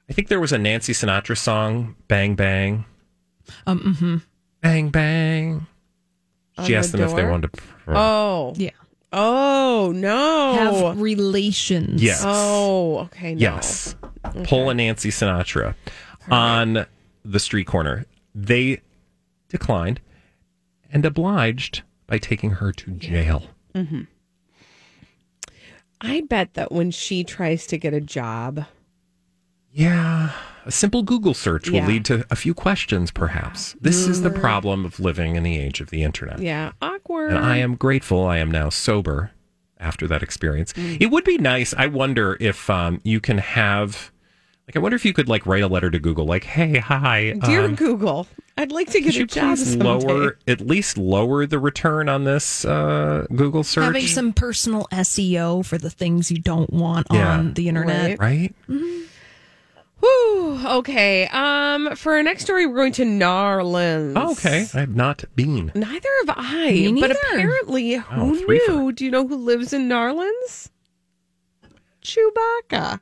I 0.09 0.13
think 0.13 0.29
there 0.29 0.41
was 0.41 0.53
a 0.53 0.59
Nancy 0.59 0.93
Sinatra 0.93 1.37
song, 1.37 1.97
Bang 2.09 2.35
Bang. 2.35 2.85
Um, 3.67 3.81
mm-hmm. 3.81 4.17
Bang 4.61 4.89
Bang. 4.91 5.67
She 6.65 6.75
asked 6.75 6.93
the 6.93 6.99
them 6.99 7.11
if 7.11 7.17
they 7.17 7.25
wanted 7.25 7.53
to. 7.53 7.63
Oh. 7.89 8.55
Yeah. 8.57 8.71
Oh, 9.19 9.93
no. 9.95 10.55
Have 10.55 11.01
relations. 11.01 12.03
Yes. 12.03 12.23
Oh, 12.25 12.99
okay. 13.07 13.35
No. 13.35 13.41
Yes. 13.41 13.97
Pull 14.45 14.69
a 14.71 14.75
Nancy 14.75 15.09
Sinatra 15.11 15.75
on 16.31 16.85
the 17.25 17.41
street 17.41 17.67
corner. 17.67 18.05
They 18.35 18.83
declined 19.49 20.01
and 20.93 21.05
obliged 21.07 21.83
by 22.07 22.19
taking 22.19 22.51
her 22.51 22.73
to 22.73 22.91
jail. 22.93 23.45
hmm 23.75 24.03
I 26.01 26.21
bet 26.29 26.53
that 26.55 26.71
when 26.71 26.91
she 26.91 27.25
tries 27.25 27.67
to 27.69 27.79
get 27.79 27.95
a 27.95 28.03
job, 28.03 28.67
Yeah. 29.77 30.31
A 30.65 30.71
simple 30.73 31.03
Google 31.05 31.35
search 31.35 31.69
will 31.69 31.77
Yeah. 31.81 31.87
lead 31.87 32.05
to 32.07 32.25
a 32.31 32.35
few 32.35 32.55
questions, 32.55 33.11
perhaps. 33.13 33.77
This 33.81 34.09
is 34.09 34.23
the 34.23 34.31
problem 34.31 34.85
of 34.85 34.99
living 34.99 35.37
in 35.37 35.43
the 35.45 35.59
age 35.59 35.81
of 35.81 35.91
the 35.91 36.03
internet. 36.03 36.41
yeah, 36.41 36.73
awkward. 36.83 37.31
And 37.33 37.39
I 37.45 37.59
am 37.59 37.77
grateful 37.77 38.27
I 38.27 38.39
am 38.39 38.51
now 38.51 38.71
sober 38.71 39.31
after 39.79 40.09
that 40.09 40.23
experience. 40.23 40.73
Mm. 40.73 40.97
It 41.01 41.07
would 41.13 41.23
be 41.25 41.39
nice. 41.39 41.73
I 41.77 41.87
wonder 41.87 42.37
if 42.41 42.69
um, 42.71 43.01
you 43.05 43.21
can 43.21 43.39
have, 43.39 44.11
like, 44.67 44.75
I 44.75 44.81
wonder 44.81 44.97
if 44.97 45.05
you 45.05 45.13
could, 45.13 45.29
like, 45.29 45.47
write 45.47 45.63
a 45.63 45.69
letter 45.69 45.91
to 45.91 45.99
Google, 46.01 46.25
like, 46.27 46.45
hey, 46.45 46.79
hi. 46.79 47.35
Dear 47.45 47.67
um, 47.67 47.75
Google, 47.77 48.27
I'd 48.59 48.73
like 48.73 48.89
to 48.91 49.01
get 49.01 49.11
could 49.13 49.15
a 49.17 49.19
you 49.21 49.27
job 49.27 49.57
please 49.57 49.71
someday. 49.71 49.85
lower, 49.87 50.39
at 50.49 50.63
least 50.63 50.99
lower 50.99 51.47
the 51.47 51.59
return 51.61 52.09
on 52.09 52.25
this 52.25 52.65
uh, 52.65 53.27
Google 53.37 53.63
search? 53.63 53.85
Having 53.85 54.07
some 54.09 54.33
personal 54.33 54.89
SEO 54.91 55.65
for 55.65 55.79
the 55.79 55.91
things 55.91 56.31
you 56.33 56.39
don't 56.39 56.73
want 56.73 57.07
Yeah. 57.13 57.39
on 57.39 57.55
the 57.55 57.69
internet. 57.69 58.19
right? 58.19 58.53
Whew, 60.01 60.61
okay. 60.67 61.27
Um, 61.29 61.97
for 61.97 62.15
our 62.15 62.23
next 62.23 62.45
story, 62.45 62.67
we're 62.67 62.77
going 62.77 62.93
to 62.93 63.05
Narlands. 63.05 64.13
Oh, 64.17 64.33
okay. 64.33 64.67
I 64.75 64.81
have 64.81 64.95
not 64.95 65.25
been. 65.35 65.73
Neither 65.75 66.09
have 66.27 66.37
I. 66.39 66.71
Me 66.73 67.01
But 67.01 67.09
neither. 67.09 67.19
apparently, 67.33 67.95
who 67.95 68.05
Oh, 68.21 68.35
three 68.35 68.61
for- 68.67 68.73
knew? 68.73 68.93
Do 68.93 69.05
you 69.05 69.11
know 69.11 69.27
who 69.27 69.37
lives 69.37 69.73
in 69.73 69.89
Narlands? 69.89 70.71
Chewbacca. 72.03 73.01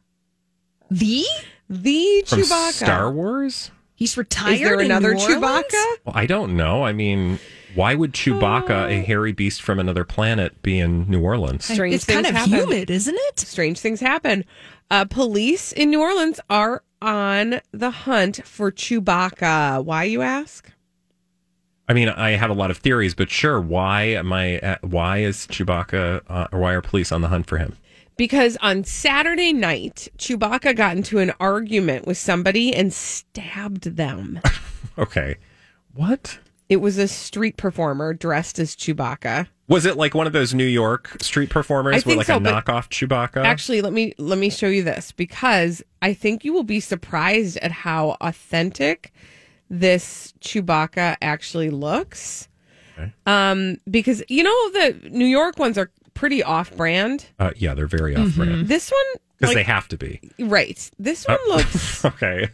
The? 0.91 1.25
The 1.69 2.25
From 2.27 2.41
Chewbacca. 2.41 2.73
Star 2.73 3.11
Wars? 3.11 3.71
He's 3.95 4.17
retired. 4.17 4.55
Is 4.55 4.61
there 4.61 4.75
in 4.81 4.87
another 4.87 5.15
New 5.15 5.21
Orleans? 5.23 5.43
Chewbacca? 5.43 5.85
Well, 6.05 6.15
I 6.17 6.27
don't 6.27 6.57
know. 6.57 6.85
I 6.85 6.93
mean, 6.93 7.39
why 7.75 7.95
would 7.95 8.13
Chewbacca, 8.13 8.91
a 8.91 9.03
hairy 9.03 9.33
beast 9.33 9.63
from 9.63 9.79
another 9.79 10.05
planet, 10.05 10.61
be 10.63 10.79
in 10.81 11.09
New 11.11 11.21
Orleans? 11.23 11.65
Strange 11.65 11.95
It's 11.95 12.05
kind 12.05 12.25
things 12.27 12.31
of 12.31 12.51
happen. 12.51 12.53
humid, 12.69 12.91
isn't 12.91 13.15
it? 13.17 13.39
Strange 13.41 13.79
things 13.79 14.01
happen. 14.01 14.45
Uh, 14.91 15.05
police 15.05 15.73
in 15.73 15.91
New 15.91 16.01
Orleans 16.01 16.41
are 16.51 16.83
on 17.03 17.61
the 17.73 17.91
hunt 17.91 18.47
for 18.47 18.71
Chewbacca. 18.71 19.85
Why, 19.85 20.05
you 20.05 20.23
ask? 20.23 20.71
I 21.89 21.93
mean, 21.93 22.09
I 22.09 22.31
have 22.31 22.51
a 22.51 22.55
lot 22.55 22.71
of 22.71 22.79
theories, 22.79 23.15
but 23.15 23.31
sure. 23.31 23.61
Why 23.61 24.03
am 24.05 24.33
I? 24.33 24.59
uh, 24.61 24.77
Why 24.83 25.19
is 25.19 25.47
Chewbacca? 25.49 26.23
Uh, 26.27 26.47
or 26.53 26.61
why 26.61 26.73
are 26.75 26.81
police 26.81 27.13
on 27.13 27.21
the 27.21 27.29
hunt 27.29 27.47
for 27.47 27.59
him? 27.59 27.77
Because 28.17 28.57
on 28.63 28.85
Saturday 28.85 29.53
night, 29.53 30.09
Chewbacca 30.19 30.77
got 30.77 30.97
into 30.97 31.19
an 31.19 31.33
argument 31.41 32.07
with 32.07 32.17
somebody 32.17 32.75
and 32.75 32.93
stabbed 32.93 33.97
them. 33.97 34.41
Okay, 34.97 35.39
what? 35.93 36.39
It 36.69 36.77
was 36.77 36.97
a 36.99 37.07
street 37.09 37.57
performer 37.57 38.15
dressed 38.15 38.59
as 38.59 38.75
Chewbacca. 38.75 39.49
Was 39.69 39.87
it 39.87 39.97
like 39.97 40.15
one 40.15 40.27
of 40.27 40.33
those 40.33 40.53
New 40.55 40.65
York 40.67 41.17
street 41.23 41.51
performers 41.51 42.05
I 42.05 42.09
with 42.09 42.17
like 42.19 42.27
so, 42.27 42.37
a 42.37 42.41
knockoff 42.41 42.89
Chewbacca? 42.89 43.45
Actually, 43.45 43.81
let 43.83 43.93
me 43.93 44.15
let 44.19 44.39
me 44.39 44.51
show 44.51 44.69
you 44.69 44.83
this 44.83 45.13
because 45.13 45.83
I 46.03 46.15
think 46.15 46.45
you 46.45 46.53
will 46.53 46.63
be 46.65 46.81
surprised 46.81 47.57
at 47.59 47.71
how 47.73 48.17
authentic 48.21 49.13
this 49.71 50.33
Chewbacca 50.41 51.17
actually 51.23 51.71
looks. 51.71 52.49
Um, 53.27 53.79
because 53.91 54.23
you 54.29 54.43
know 54.45 54.71
the 54.71 55.09
New 55.11 55.25
York 55.27 55.59
ones 55.59 55.77
are 55.77 55.91
pretty 56.15 56.43
off-brand. 56.45 57.27
uh, 57.41 57.51
yeah, 57.57 57.75
they're 57.75 57.89
very 57.89 58.15
off 58.15 58.37
brand 58.37 58.69
This 58.69 58.91
one, 58.91 59.21
because 59.37 59.55
like- 59.55 59.57
they 59.67 59.71
have 59.73 59.89
to 59.89 59.97
be. 59.99 60.21
right? 60.39 60.91
This 60.99 61.27
one 61.27 61.39
looks. 61.49 62.05
Okay. 62.05 62.51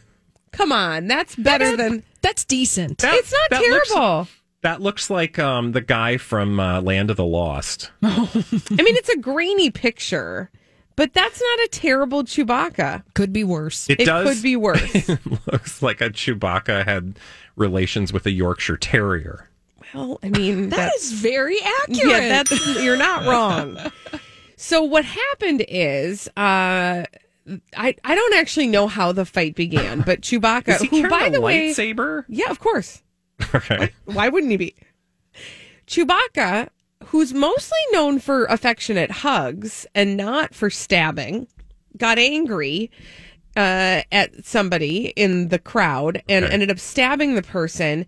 Come 0.51 0.71
on, 0.71 1.07
that's 1.07 1.35
better 1.35 1.75
than. 1.77 2.03
That's 2.21 2.45
decent. 2.45 2.99
That- 2.99 3.15
it's 3.15 3.31
not 3.31 3.49
that 3.61 3.69
looks- 3.69 3.89
terrible. 3.93 4.27
That 4.63 4.79
looks 4.79 5.09
like 5.09 5.39
um, 5.39 5.71
the 5.71 5.81
guy 5.81 6.17
from 6.17 6.59
uh, 6.59 6.81
Land 6.81 7.09
of 7.09 7.17
the 7.17 7.25
Lost. 7.25 7.89
I 8.03 8.17
mean, 8.35 8.95
it's 8.95 9.09
a 9.09 9.17
grainy 9.17 9.71
picture, 9.71 10.51
but 10.95 11.13
that's 11.13 11.41
not 11.41 11.59
a 11.65 11.67
terrible 11.71 12.23
Chewbacca. 12.23 13.01
Could 13.15 13.33
be 13.33 13.43
worse. 13.43 13.89
It, 13.89 14.01
It 14.01 14.05
does. 14.05 14.27
could 14.35 14.43
be 14.43 14.55
worse. 14.55 14.93
it 15.09 15.19
looks 15.51 15.81
like 15.81 15.99
a 15.99 16.11
Chewbacca 16.11 16.85
had 16.85 17.17
relations 17.55 18.13
with 18.13 18.27
a 18.27 18.31
Yorkshire 18.31 18.77
Terrier. 18.77 19.49
Well, 19.95 20.19
I 20.21 20.29
mean, 20.29 20.69
That 20.69 20.75
that's 20.77 21.05
is 21.05 21.13
very 21.13 21.57
accurate. 21.81 22.07
Yeah, 22.07 22.43
that's 22.43 22.83
you're 22.83 22.97
not 22.97 23.25
wrong. 23.25 23.79
So 24.57 24.83
what 24.83 25.05
happened 25.05 25.65
is, 25.67 26.27
uh, 26.37 27.05
I 27.75 27.95
I 28.03 28.15
don't 28.15 28.33
actually 28.35 28.67
know 28.67 28.87
how 28.87 29.11
the 29.11 29.25
fight 29.25 29.55
began, 29.55 30.01
but 30.01 30.21
Chewbacca, 30.27 30.87
who 30.87 31.07
by 31.09 31.29
the 31.29 31.41
way, 31.41 31.71
lightsaber? 31.71 32.25
yeah, 32.27 32.49
of 32.49 32.59
course, 32.59 33.01
Okay. 33.55 33.89
why 34.05 34.29
wouldn't 34.29 34.51
he 34.51 34.57
be? 34.57 34.75
Chewbacca, 35.87 36.69
who's 37.05 37.33
mostly 37.33 37.77
known 37.91 38.19
for 38.19 38.45
affectionate 38.45 39.11
hugs 39.11 39.85
and 39.95 40.15
not 40.15 40.53
for 40.53 40.69
stabbing, 40.69 41.47
got 41.97 42.17
angry 42.17 42.91
uh, 43.57 44.01
at 44.11 44.45
somebody 44.45 45.07
in 45.15 45.49
the 45.49 45.59
crowd 45.59 46.21
and 46.29 46.45
Okay. 46.45 46.53
ended 46.53 46.71
up 46.71 46.79
stabbing 46.79 47.35
the 47.35 47.41
person. 47.41 48.05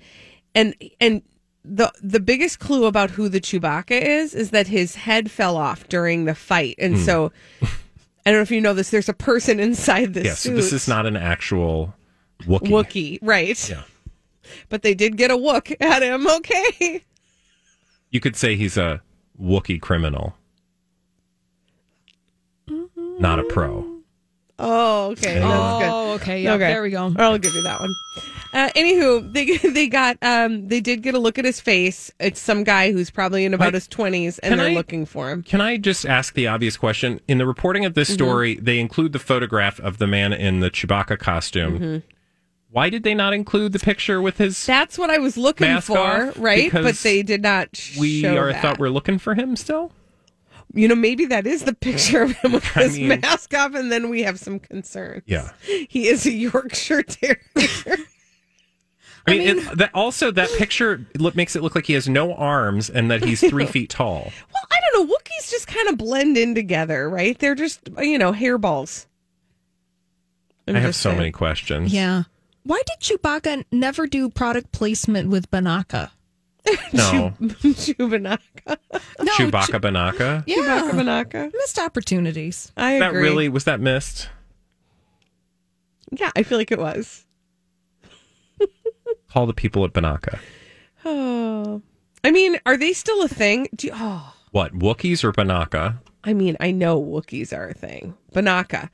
And 0.56 0.76
and 1.02 1.24
the 1.65 1.91
the 2.02 2.19
biggest 2.19 2.60
clue 2.60 2.86
about 2.86 3.10
who 3.12 3.28
the 3.28 3.41
Chewbacca 3.41 4.00
is 4.00 4.34
is 4.36 4.52
that 4.52 4.67
his 4.67 4.96
head 4.96 5.32
fell 5.32 5.58
off 5.58 5.88
during 5.89 6.26
the 6.26 6.36
fight, 6.36 6.76
and 6.78 6.96
Hmm. 6.96 7.02
so. 7.04 7.32
I 8.26 8.32
don't 8.32 8.40
know 8.40 8.44
if 8.44 8.52
you 8.52 8.62
know 8.62 8.74
this. 8.74 8.90
There's 8.90 9.10
a 9.10 9.14
person 9.14 9.60
inside 9.60 10.14
this 10.14 10.26
Yes, 10.26 10.40
suit. 10.40 10.56
this 10.56 10.72
is 10.74 10.88
not 10.88 11.06
an 11.06 11.18
actual 11.18 11.94
Wookie. 12.44 12.70
Wookie, 12.70 13.20
right? 13.22 13.70
Yeah. 13.70 13.84
But 14.70 14.82
they 14.82 14.94
did 14.94 15.18
get 15.18 15.32
a 15.32 15.36
Wook 15.38 15.76
at 15.82 16.02
him. 16.04 16.28
Okay. 16.28 17.04
You 18.12 18.20
could 18.20 18.36
say 18.36 18.56
he's 18.56 18.78
a 18.78 19.02
Wookie 19.42 19.82
criminal, 19.82 20.36
not 23.20 23.40
a 23.40 23.44
pro. 23.44 23.92
Oh, 24.60 25.12
okay. 25.12 25.39
That's 25.39 25.84
good. 25.84 25.89
Oh, 25.92 26.12
okay. 26.13 26.42
Yeah, 26.44 26.58
there 26.58 26.84
we 26.84 26.92
go. 26.92 27.12
I'll 27.18 27.38
give 27.39 27.54
you 27.56 27.63
that 27.63 27.80
one. 27.80 27.94
Uh, 28.54 28.70
anywho, 28.76 29.34
they 29.34 29.58
they 29.72 29.88
got 29.88 30.16
um 30.22 30.68
they 30.68 30.80
did 30.80 31.02
get 31.02 31.16
a 31.16 31.20
look 31.20 31.39
at 31.39 31.46
his 31.46 31.60
face. 31.60 32.12
It's 32.20 32.39
some 32.39 32.63
guy 32.63 32.92
who's 32.92 33.10
probably 33.10 33.46
in 33.46 33.54
about 33.56 33.68
Wait, 33.70 33.74
his 33.74 33.88
twenties, 33.88 34.38
and 34.39 34.60
they're 34.60 34.70
I- 34.70 34.74
looking 34.76 35.06
for 35.08 35.32
him. 35.32 35.42
Can 35.42 35.60
I 35.60 35.78
just 35.78 36.06
ask 36.06 36.36
the 36.36 36.46
obvious 36.48 36.78
question? 36.78 37.20
In 37.28 37.39
the 37.39 37.48
reporting 37.48 37.84
of 37.84 37.96
this 37.96 38.10
Mm-hmm. 38.10 38.13
story, 38.16 38.56
they 38.56 38.80
include 38.80 39.12
the 39.12 39.20
photograph 39.20 39.80
of 39.80 39.98
the 39.98 40.06
man 40.08 40.34
in 40.34 40.60
the 40.60 40.70
Chewbacca 40.70 41.18
costume. 41.18 41.74
Mm-hmm. 41.80 41.98
Why 42.70 42.89
did 42.89 43.04
they 43.04 43.13
not 43.16 43.34
include 43.34 43.72
the 43.74 43.80
picture 43.80 44.22
with 44.22 44.38
his? 44.38 44.63
That's 44.66 44.98
what 45.00 45.10
I 45.10 45.18
was 45.20 45.36
looking 45.38 45.68
Mask 45.68 45.88
for, 45.88 45.98
off? 45.98 46.34
right? 46.38 46.72
But 46.72 46.96
they 46.98 47.24
did 47.24 47.42
not. 47.42 47.76
sh- 47.76 47.98
we 47.98 48.22
show 48.22 48.36
are 48.38 48.52
that. 48.52 48.62
thought 48.62 48.80
we're 48.80 48.89
looking 48.89 49.18
for 49.20 49.34
him 49.36 49.56
still. 49.56 49.92
You 50.76 50.88
know, 50.88 50.96
maybe 50.96 51.26
that 51.28 51.46
is 51.46 51.64
the 51.64 51.74
picture 51.74 52.24
of 52.24 52.32
him 52.38 52.54
with 52.54 52.66
I 52.78 52.84
his 52.84 52.98
mean- 52.98 53.20
mask 53.22 53.54
off, 53.54 53.76
and 53.76 53.92
then 53.92 54.10
we 54.10 54.24
have 54.24 54.40
some 54.40 54.60
concerns. 54.60 55.24
Yeah. 55.28 55.50
he 55.62 56.08
is 56.08 56.26
a 56.26 56.32
Yorkshire 56.32 57.04
Terrier. 57.04 57.40
I 59.26 59.32
mean, 59.32 59.42
it, 59.60 59.78
that 59.78 59.92
also 59.94 60.32
that 60.32 60.50
picture 60.58 61.06
look, 61.18 61.34
makes 61.36 61.56
it 61.56 61.64
look 61.64 61.76
like 61.76 61.86
he 61.86 61.94
has 61.94 62.10
no 62.10 62.34
arms 62.34 62.90
and 62.90 63.10
that 63.10 63.24
he's 63.24 63.40
three 63.40 63.66
feet 63.68 63.90
tall. 63.90 64.24
Well, 64.54 64.64
I 64.70 64.80
don't 64.92 65.08
know. 65.08 65.14
Wookiees 65.16 65.50
just 65.50 65.66
kind 65.68 65.88
of 65.88 65.98
blend 65.98 66.36
in 66.38 66.54
together, 66.56 67.10
right? 67.10 67.38
They're 67.40 67.56
just, 67.56 67.80
you 68.00 68.18
know, 68.18 68.34
hairballs. 68.34 69.06
I'm 70.68 70.76
I 70.76 70.80
have 70.80 70.96
so 70.96 71.10
saying. 71.10 71.18
many 71.20 71.32
questions. 71.32 71.94
Yeah. 71.94 72.24
Why 72.64 72.82
did 72.86 73.00
Chewbacca 73.00 73.64
never 73.72 74.08
do 74.08 74.30
product 74.30 74.72
placement 74.74 75.30
with 75.30 75.50
Binaca? 75.52 76.12
No, 76.93 77.34
Chewbacca. 77.41 78.78
No, 79.21 79.32
Chewbacca 79.34 79.80
Binaca. 79.82 80.43
Yeah. 80.47 80.56
Chewbacca 80.58 80.91
Binaca. 80.91 81.52
Missed 81.54 81.80
opportunities. 81.80 82.71
I 82.78 82.99
That 82.99 83.10
agree. 83.10 83.21
really 83.21 83.49
was 83.49 83.65
that 83.65 83.80
missed? 83.82 84.30
Yeah, 86.12 86.32
I 86.36 86.43
feel 86.43 86.58
like 86.58 86.71
it 86.71 86.80
was. 86.80 87.26
Call 89.30 89.45
the 89.45 89.54
people 89.54 89.84
at 89.84 89.93
Binaca. 89.93 90.39
Oh. 91.04 91.82
I 92.23 92.32
mean, 92.32 92.60
are 92.65 92.78
they 92.78 92.93
still 92.93 93.21
a 93.23 93.28
thing? 93.28 93.67
Do 93.76 93.88
you, 93.88 93.93
oh, 93.95 94.34
What 94.52 94.73
Wookiees 94.73 95.23
or 95.23 95.34
Binaca? 95.34 95.99
I 96.23 96.34
mean, 96.34 96.56
I 96.62 96.71
know 96.71 97.02
Wookiees 97.04 97.52
are 97.56 97.67
a 97.67 97.73
thing. 97.73 98.13
Binaca. 98.34 98.89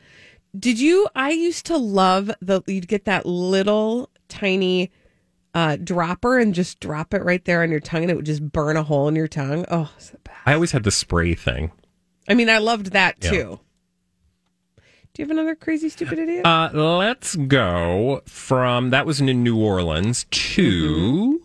Did 0.57 0.79
you? 0.79 1.07
I 1.13 1.29
used 1.29 1.67
to 1.67 1.77
love 1.77 2.31
the. 2.41 2.63
You'd 2.65 2.87
get 2.87 3.05
that 3.05 3.27
little 3.27 4.09
tiny 4.29 4.89
uh, 5.53 5.77
dropper 5.83 6.37
and 6.37 6.53
just 6.53 6.79
drop 6.79 7.13
it 7.13 7.23
right 7.23 7.43
there 7.45 7.63
on 7.63 7.71
your 7.71 7.79
tongue, 7.79 8.03
and 8.03 8.11
it 8.11 8.15
would 8.15 8.25
just 8.25 8.51
burn 8.51 8.77
a 8.77 8.83
hole 8.83 9.07
in 9.07 9.15
your 9.15 9.27
tongue. 9.27 9.65
Oh, 9.71 9.91
it's 9.97 10.09
the 10.11 10.17
best. 10.19 10.37
I 10.45 10.53
always 10.53 10.71
had 10.71 10.83
the 10.83 10.91
spray 10.91 11.33
thing. 11.35 11.71
I 12.27 12.33
mean, 12.35 12.49
I 12.49 12.59
loved 12.59 12.87
that 12.91 13.15
Yeah. 13.21 13.29
too. 13.31 13.59
Do 15.13 15.23
you 15.23 15.25
have 15.25 15.31
another 15.31 15.55
crazy 15.55 15.89
stupid 15.89 16.19
idiot? 16.19 16.45
Uh, 16.45 16.69
let's 16.71 17.35
go 17.35 18.21
from 18.27 18.91
that 18.91 19.05
was 19.07 19.19
in 19.19 19.25
New 19.43 19.57
Orleans 19.57 20.25
to 20.29 21.41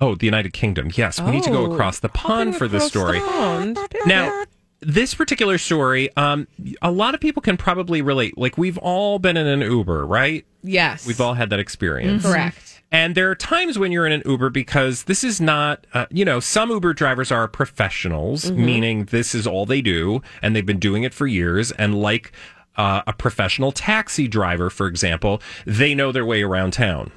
oh 0.00 0.14
the 0.14 0.26
United 0.26 0.52
Kingdom. 0.52 0.90
Yes, 0.94 1.20
we 1.20 1.32
need 1.32 1.42
to 1.42 1.50
go 1.50 1.66
Oh, 1.66 1.72
across 1.72 1.98
the 1.98 2.08
pond 2.08 2.56
for 2.56 2.68
the 2.68 2.78
story. 2.80 3.18
pond. 3.20 3.78
Now, 4.06 4.44
this 4.80 5.14
particular 5.14 5.58
story, 5.58 6.10
um, 6.16 6.46
a 6.82 6.90
lot 6.90 7.14
of 7.14 7.20
people 7.20 7.40
can 7.42 7.56
probably 7.56 8.02
relate. 8.02 8.36
Like 8.36 8.58
we've 8.58 8.78
all 8.78 9.18
been 9.18 9.36
in 9.36 9.46
an 9.46 9.60
Uber, 9.60 10.06
right? 10.06 10.44
yes, 10.62 11.06
We've 11.06 11.20
all 11.20 11.34
had 11.34 11.50
that 11.50 11.60
experience. 11.60 12.24
correct. 12.24 12.82
And 12.92 13.14
there 13.14 13.30
are 13.30 13.34
times 13.34 13.78
when 13.78 13.90
you're 13.92 14.06
in 14.06 14.12
an 14.12 14.22
Uber 14.26 14.50
because 14.50 15.04
this 15.04 15.24
is 15.24 15.40
not, 15.40 15.86
uh, 15.94 16.06
you 16.10 16.24
know, 16.24 16.38
some 16.40 16.70
Uber 16.70 16.92
drivers 16.94 17.30
are 17.32 17.46
professionals, 17.48 18.44
Mm-hmm. 18.46 18.64
meaning 18.64 19.04
this 19.06 19.34
is 19.34 19.46
all 19.46 19.66
they 19.66 19.80
do 19.80 20.22
and 20.42 20.54
they've 20.54 20.66
been 20.66 20.78
doing 20.78 21.02
it 21.04 21.12
for 21.14 21.26
years. 21.26 21.72
And 21.72 22.00
like 22.00 22.32
uh, 22.76 23.02
a 23.06 23.12
professional 23.12 23.72
taxi 23.72 24.28
driver, 24.28 24.70
for 24.70 24.86
example, 24.86 25.40
they 25.64 25.94
know 25.94 26.12
their 26.12 26.24
way 26.26 26.42
around 26.42 26.72
town. 26.74 27.10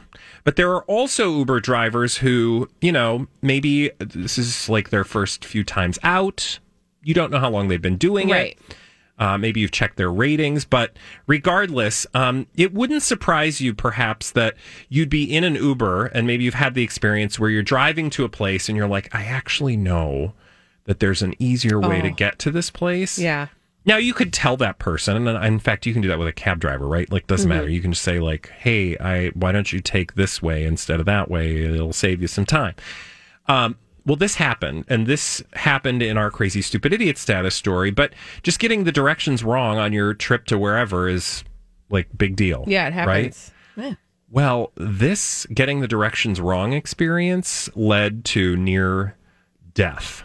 But 0.43 0.56
there 0.56 0.72
are 0.72 0.84
also 0.84 1.30
Uber 1.38 1.60
drivers 1.60 2.17
who, 2.17 2.69
you 2.82 2.91
know, 2.91 3.28
maybe 3.41 3.91
this 4.00 4.38
is 4.38 4.69
like 4.69 4.89
their 4.89 5.04
first 5.04 5.43
few 5.45 5.63
times 5.63 6.00
out. 6.04 6.60
You 7.03 7.13
don't 7.13 7.31
know 7.31 7.39
how 7.39 7.49
long 7.49 7.67
they've 7.67 7.81
been 7.81 7.97
doing 7.97 8.29
Right. 8.29 8.57
it. 8.69 8.75
Uh, 9.17 9.38
maybe 9.38 9.59
you've 9.59 9.71
checked 9.71 9.97
their 9.97 10.12
ratings, 10.12 10.63
but 10.63 10.95
regardless, 11.27 12.07
um, 12.13 12.47
it 12.55 12.73
wouldn't 12.73 13.03
surprise 13.03 13.59
you 13.59 13.73
perhaps 13.73 14.31
that 14.31 14.55
you'd 14.88 15.09
be 15.09 15.23
in 15.23 15.43
an 15.43 15.55
Uber 15.55 16.05
and 16.07 16.25
maybe 16.25 16.45
you've 16.45 16.53
had 16.53 16.73
the 16.73 16.83
experience 16.83 17.38
where 17.38 17.49
you're 17.49 17.62
driving 17.62 18.09
to 18.12 18.23
a 18.23 18.29
place 18.29 18.69
and 18.69 18.77
you're 18.77 18.88
like, 18.88 19.13
I 19.13 19.23
actually 19.25 19.75
know 19.75 20.33
that 20.85 20.99
there's 21.01 21.21
an 21.21 21.35
easier 21.38 21.79
way 21.79 22.01
to 22.01 22.07
Oh. 22.09 22.13
get 22.13 22.39
to 22.39 22.51
this 22.51 22.69
place. 22.69 23.19
Yeah. 23.19 23.47
Now 23.85 23.97
you 23.97 24.13
could 24.13 24.31
tell 24.31 24.55
that 24.57 24.79
person, 24.79 25.27
and 25.27 25.45
in 25.45 25.59
fact, 25.59 25.85
you 25.85 25.93
can 25.93 26.01
do 26.01 26.07
that 26.09 26.19
with 26.19 26.27
a 26.27 26.33
cab 26.33 26.59
driver, 26.59 26.88
right? 26.88 27.12
Like, 27.12 27.27
doesn't 27.27 27.47
matter. 27.49 27.67
You 27.69 27.81
can 27.81 27.91
just 27.91 28.03
say 28.03 28.19
like, 28.19 28.51
"Hey, 28.59 28.97
I 28.97 29.29
why 29.29 29.51
don't 29.51 29.71
you 29.71 29.79
take 29.79 30.15
this 30.15 30.41
way 30.41 30.63
instead 30.65 30.99
of 30.99 31.05
that 31.07 31.29
way? 31.29 31.63
It'll 31.63 31.93
save 31.93 32.21
you 32.21 32.27
some 32.27 32.45
time." 32.45 32.75
Um, 33.47 33.77
well, 34.10 34.15
this 34.15 34.34
happened, 34.34 34.86
and 34.88 35.06
this 35.06 35.43
happened 35.54 36.02
in 36.02 36.17
our 36.17 36.32
crazy 36.32 36.63
stupid 36.63 36.93
idiot 36.93 37.15
status 37.15 37.54
story. 37.54 37.91
But 37.91 38.12
just 38.41 38.58
getting 38.58 38.84
the 38.84 38.91
directions 38.91 39.43
wrong 39.43 39.78
on 39.78 39.93
your 39.93 40.15
trip 40.15 40.45
to 40.45 40.58
wherever 40.58 41.08
is 41.08 41.43
like 41.91 42.08
big 42.17 42.36
deal. 42.36 42.63
Yeah, 42.65 42.88
it 42.88 42.93
happens. 42.93 43.52
Right? 43.78 43.86
happens. 43.86 43.98
Well, 44.32 44.72
this 44.74 45.45
getting 45.54 45.82
the 45.82 45.88
directions 45.88 46.41
wrong 46.41 46.74
experience 46.74 47.69
led 47.76 48.26
to 48.26 48.56
near 48.56 49.15
death 49.76 50.24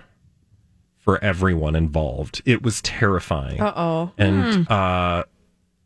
for 0.96 1.22
everyone 1.22 1.76
involved. 1.76 2.40
It 2.46 2.62
was 2.62 2.80
terrifying. 2.80 3.60
Uh 3.60 3.72
oh. 3.76 4.12
And 4.16 4.66
uh, 4.70 5.24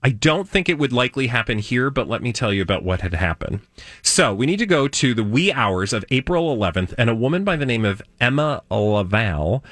I 0.03 0.11
don't 0.11 0.49
think 0.49 0.69
it 0.69 0.79
would 0.79 0.93
likely 0.93 1.27
happen 1.27 1.59
here, 1.59 1.91
but 1.91 2.09
let 2.09 2.23
me 2.23 2.33
tell 2.33 2.53
you 2.53 2.63
about 2.63 2.85
what 2.85 3.01
had 3.01 3.15
happened. 3.15 3.61
So 4.01 4.33
we 4.33 4.47
need 4.47 4.59
to 4.61 4.67
go 4.67 4.87
to 4.87 5.13
the 5.13 5.25
wee 5.25 5.53
hours 5.53 5.93
of 5.93 6.05
April 6.11 6.57
11th, 6.57 6.95
and 6.97 7.11
a 7.11 7.15
woman 7.15 7.43
by 7.45 7.57
the 7.57 7.67
name 7.67 7.85
of 7.85 8.01
Emma 8.21 8.63
Laval 8.71 9.65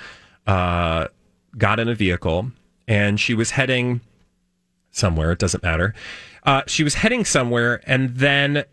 uh, 0.47 1.07
got 1.57 1.79
in 1.79 1.89
a 1.89 1.95
vehicle, 1.95 2.51
and 2.89 3.21
she 3.21 3.35
was 3.35 3.53
heading 3.53 4.01
somewhere. 4.91 5.31
It 5.33 5.39
doesn't 5.39 5.63
matter. 5.63 5.95
Uh, 6.43 6.63
she 6.67 6.83
was 6.83 6.95
heading 6.95 7.25
somewhere, 7.25 7.81
and 7.87 8.17
then 8.17 8.65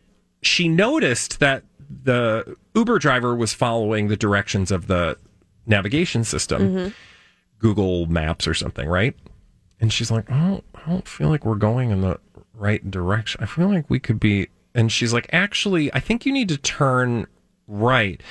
she 0.41 0.67
noticed 0.67 1.39
that 1.39 1.63
the 2.03 2.57
Uber 2.75 2.97
driver 2.97 3.35
was 3.35 3.53
following 3.53 4.07
the 4.07 4.17
directions 4.17 4.71
of 4.71 4.87
the 4.87 5.17
navigation 5.67 6.23
system, 6.23 6.75
Mhm. 6.75 6.93
Google 7.59 8.07
Maps 8.07 8.47
or 8.47 8.53
something, 8.55 8.87
right? 8.87 9.15
And 9.83 9.91
she's 9.91 10.09
like, 10.09 10.31
I 10.31 10.39
don't, 10.47 10.63
I 10.73 10.89
don't 10.89 11.05
feel 11.05 11.27
like 11.27 11.43
we're 11.43 11.55
going 11.55 11.91
in 11.91 11.99
the 11.99 12.17
right 12.53 12.89
direction. 12.89 13.43
I 13.43 13.45
feel 13.45 13.67
like 13.67 13.89
we 13.89 13.99
could 13.99 14.17
be. 14.17 14.47
And 14.73 14.89
she's 14.89 15.11
like, 15.11 15.29
actually, 15.33 15.93
I 15.93 15.99
think 15.99 16.25
you 16.25 16.31
need 16.31 16.47
to 16.47 16.57
turn 16.57 17.27
right. 17.67 18.23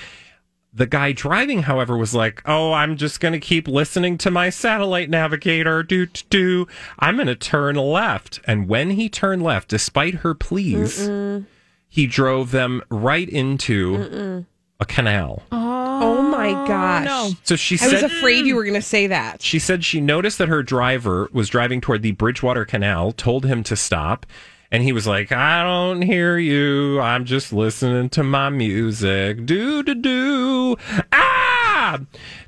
The 0.73 0.87
guy 0.87 1.13
driving, 1.13 1.65
however, 1.65 1.99
was 1.99 2.15
like, 2.15 2.41
"Oh, 2.47 2.73
I'm 2.73 2.97
just 2.97 3.21
going 3.21 3.33
to 3.33 3.39
keep 3.39 3.69
listening 3.69 4.17
to 4.17 4.31
my 4.31 4.49
satellite 4.49 5.11
navigator. 5.11 5.83
Do 5.83 6.07
do 6.07 6.23
do. 6.31 6.67
I'm 6.99 7.17
going 7.17 7.27
to 7.27 7.35
turn 7.35 7.77
left." 7.77 8.41
And 8.47 8.67
when 8.67 8.93
he 8.93 9.11
turned 9.11 9.43
left, 9.43 9.69
despite 9.69 10.15
her 10.15 10.33
pleas, 10.33 11.07
Mm-mm. 11.07 11.45
he 11.87 12.07
drove 12.07 12.53
them 12.53 12.81
right 12.89 13.29
into 13.29 13.99
Mm-mm. 13.99 14.47
A 14.83 14.85
canal. 14.85 15.43
Oh, 15.53 16.23
my 16.23 16.51
gosh. 16.67 17.05
no. 17.05 17.31
So 17.45 17.55
she 17.55 17.77
said 17.77 17.91
I 17.91 18.03
was 18.03 18.13
afraid 18.13 18.45
you 18.47 18.57
were 18.57 18.65
going 18.65 18.75
to 18.75 18.83
say 18.83 19.07
that. 19.07 19.41
she 19.41 19.61
said 19.61 19.85
she 19.85 20.01
noticed 20.01 20.39
that 20.39 20.49
her 20.49 20.63
driver 20.63 21.29
was 21.33 21.49
driving 21.49 21.81
toward 21.81 22.03
the 22.03 22.11
Bridgewater 22.13 22.65
Canal, 22.65 23.13
told 23.13 23.47
him 23.47 23.63
to 23.63 23.77
stop, 23.77 24.27
and 24.73 24.83
he 24.83 24.93
was 24.93 25.07
like, 25.07 25.31
I 25.31 25.63
don't 25.63 26.03
hear 26.03 26.37
you. 26.37 27.01
I'm 27.01 27.25
just 27.25 27.53
listening 27.53 28.09
to 28.11 28.25
my 28.25 28.51
music. 28.51 29.47
Do, 29.47 29.85
do, 29.85 29.95
do. 29.95 30.77
Ah! 31.13 32.01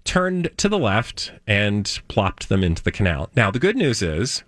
Turned 0.03 0.51
to 0.57 0.69
the 0.69 0.79
left 0.79 1.33
and 1.47 2.01
plopped 2.09 2.49
them 2.49 2.65
into 2.65 2.83
the 2.83 2.91
canal. 2.91 3.31
Now, 3.37 3.53
the 3.53 3.61
good 3.61 3.77
news 3.77 4.03
is, 4.03 4.43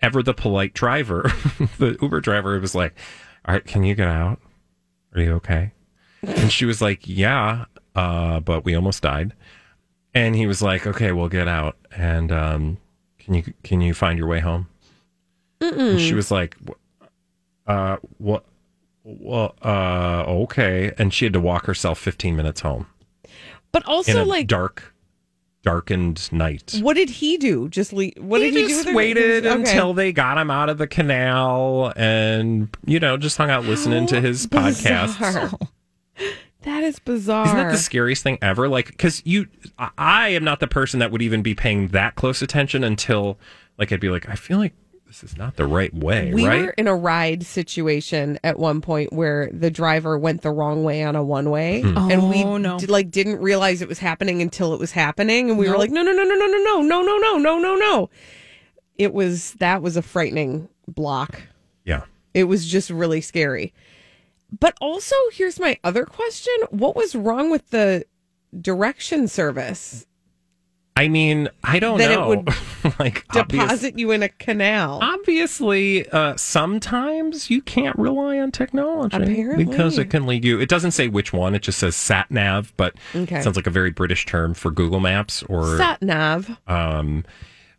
ever 0.00 0.22
the 0.22 0.34
polite 0.34 0.72
driver, 0.72 1.22
the 1.78 1.98
Uber 2.00 2.20
driver 2.20 2.60
was 2.60 2.76
like, 2.76 2.94
All 3.44 3.54
right, 3.54 3.64
can 3.64 3.82
you 3.82 3.96
get 3.96 4.08
out? 4.08 4.38
Are 5.14 5.20
you 5.20 5.32
okay? 5.34 5.72
And 6.22 6.52
she 6.52 6.64
was 6.64 6.80
like, 6.80 7.06
Yeah, 7.08 7.64
uh, 7.94 8.40
but 8.40 8.64
we 8.64 8.74
almost 8.74 9.02
died. 9.02 9.32
And 10.14 10.36
he 10.36 10.46
was 10.46 10.60
like, 10.60 10.86
"Okay, 10.86 11.10
we'll 11.12 11.30
get 11.30 11.48
out, 11.48 11.74
and 11.96 12.30
um, 12.30 12.76
can 13.18 13.32
you 13.32 13.42
can 13.62 13.80
you 13.80 13.94
find 13.94 14.18
your 14.18 14.28
way 14.28 14.40
home?" 14.40 14.68
And 15.62 15.98
she 15.98 16.12
was 16.12 16.30
like, 16.30 16.54
"Wh- 16.68 17.06
"Uh, 17.66 17.96
what? 18.18 18.44
Well, 19.04 19.54
uh, 19.64 20.24
okay." 20.26 20.92
And 20.98 21.14
she 21.14 21.24
had 21.24 21.32
to 21.32 21.40
walk 21.40 21.64
herself 21.64 21.98
15 21.98 22.36
minutes 22.36 22.60
home 22.60 22.86
But 23.72 23.86
also, 23.86 24.22
a 24.22 24.26
like, 24.26 24.48
dark, 24.48 24.94
darkened 25.62 26.30
night. 26.30 26.78
what 26.82 26.94
did 26.94 27.08
he 27.08 27.38
do? 27.38 27.70
Just 27.70 27.94
leave. 27.94 28.12
What 28.18 28.42
he 28.42 28.50
did 28.50 28.54
he 28.60 28.62
do? 28.64 28.68
just 28.68 28.78
with 28.84 28.92
her? 28.92 28.94
waited 28.96 29.46
Okay. 29.46 29.54
until 29.60 29.94
they 29.94 30.12
got 30.12 30.36
him 30.36 30.50
out 30.50 30.68
of 30.68 30.76
the 30.76 30.86
canal, 30.86 31.90
and 31.96 32.68
you 32.84 33.00
know, 33.00 33.16
just 33.16 33.38
hung 33.38 33.48
out 33.48 33.64
listening 33.64 34.06
to 34.08 34.20
his 34.20 34.46
podcast. 34.48 35.58
Bizarre. 36.62 36.80
That 36.80 36.84
is 36.86 36.98
bizarre. 36.98 37.44
Isn't 37.46 37.56
that 37.56 37.70
the 37.72 37.78
scariest 37.78 38.22
thing 38.22 38.38
ever? 38.42 38.68
Like, 38.68 38.86
because 38.86 39.22
you, 39.24 39.46
I- 39.78 39.90
I 39.98 40.28
am 40.30 40.44
not 40.44 40.60
the 40.60 40.66
person 40.68 41.00
that 41.00 41.10
would 41.10 41.22
even 41.22 41.42
be 41.42 41.54
paying 41.54 41.88
that 41.88 42.14
close 42.14 42.42
attention 42.42 42.84
until, 42.84 43.38
like, 43.78 43.92
I'd 43.92 44.00
be 44.00 44.08
like, 44.10 44.28
I 44.28 44.34
feel 44.34 44.58
like 44.58 44.72
this 45.06 45.22
is 45.24 45.36
not 45.36 45.56
the 45.56 45.66
right 45.66 45.92
way, 45.92 46.32
we 46.32 46.46
right? 46.46 46.62
were 46.62 46.70
in 46.70 46.88
a 46.88 46.94
ride 46.96 47.44
situation 47.44 48.38
at 48.42 48.58
one 48.58 48.80
point 48.80 49.12
where 49.12 49.50
the 49.52 49.70
driver 49.70 50.16
went 50.16 50.40
the 50.40 50.50
wrong 50.50 50.84
way 50.84 51.02
on 51.04 51.16
a 51.16 51.22
one 51.22 51.50
way, 51.50 51.82
Hmm. 51.82 52.10
and 52.10 52.30
we 52.30 52.42
Oh, 52.42 52.56
no. 52.56 52.78
did, 52.78 52.88
like 52.88 53.10
didn't 53.10 53.38
realize 53.42 53.82
it 53.82 53.88
was 53.90 53.98
happening 53.98 54.40
until 54.40 54.72
it 54.72 54.80
was 54.80 54.92
happening, 54.92 55.50
and 55.50 55.58
we 55.58 55.68
were 55.68 55.76
like, 55.76 55.90
no, 55.90 56.02
no, 56.02 56.12
no, 56.12 56.22
no, 56.24 56.34
no, 56.34 56.46
no, 56.46 56.58
no, 56.62 56.80
no, 56.80 57.02
no, 57.02 57.18
no, 57.18 57.36
no, 57.36 57.58
no, 57.58 57.76
no. 57.76 58.10
It 58.96 59.12
was 59.12 59.52
that 59.54 59.82
was 59.82 59.98
a 59.98 60.02
frightening 60.02 60.68
block. 60.88 61.42
Yeah. 61.84 62.04
It 62.32 62.44
was 62.44 62.66
just 62.66 62.88
really 62.88 63.20
scary. 63.20 63.74
But 64.58 64.76
also, 64.80 65.16
here's 65.32 65.58
my 65.58 65.78
other 65.82 66.04
question: 66.04 66.52
What 66.70 66.94
was 66.96 67.14
wrong 67.14 67.50
with 67.50 67.70
the 67.70 68.04
direction 68.60 69.28
service 69.28 70.04
I 70.94 71.08
mean, 71.08 71.48
I 71.64 71.78
don't 71.78 71.96
that 71.98 72.10
know. 72.10 72.32
it 72.32 72.44
would 72.84 72.94
like, 73.00 73.24
obvious- 73.30 73.62
deposit 73.64 73.98
you 73.98 74.10
in 74.10 74.22
a 74.22 74.28
canal? 74.28 74.98
obviously, 75.02 76.06
uh, 76.10 76.36
sometimes 76.36 77.48
you 77.48 77.62
can't 77.62 77.98
rely 77.98 78.38
on 78.38 78.52
technology 78.52 79.16
Apparently. 79.16 79.64
because 79.64 79.96
it 79.96 80.10
can 80.10 80.26
lead 80.26 80.44
you. 80.44 80.60
It 80.60 80.68
doesn't 80.68 80.90
say 80.90 81.08
which 81.08 81.32
one; 81.32 81.54
it 81.54 81.62
just 81.62 81.78
says 81.78 81.96
sat 81.96 82.30
nav, 82.30 82.74
but 82.76 82.94
Okay. 83.14 83.38
it 83.38 83.42
sounds 83.42 83.56
like 83.56 83.66
a 83.66 83.70
very 83.70 83.90
British 83.90 84.26
term 84.26 84.52
for 84.52 84.70
Google 84.70 85.00
Maps 85.00 85.42
or 85.44 85.78
Sat 85.78 86.02
nav. 86.02 86.50
Um, 86.66 87.24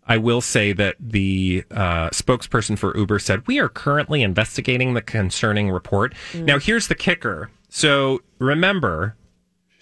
I 0.07 0.17
will 0.17 0.41
say 0.41 0.73
that 0.73 0.95
the 0.99 1.63
uh, 1.71 2.09
spokesperson 2.09 2.77
for 2.77 2.95
Uber 2.97 3.19
said, 3.19 3.47
We 3.47 3.59
are 3.59 3.69
currently 3.69 4.21
investigating 4.21 4.93
the 4.93 5.01
concerning 5.01 5.71
report. 5.71 6.13
Mm. 6.33 6.45
Now, 6.45 6.59
here's 6.59 6.87
the 6.87 6.95
kicker. 6.95 7.49
So 7.69 8.21
remember, 8.37 9.15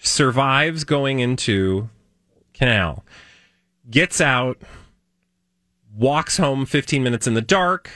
survives 0.00 0.84
going 0.84 1.18
into 1.18 1.90
canal, 2.54 3.04
gets 3.90 4.20
out, 4.20 4.58
walks 5.94 6.36
home 6.36 6.66
15 6.66 7.02
minutes 7.02 7.26
in 7.26 7.34
the 7.34 7.42
dark 7.42 7.90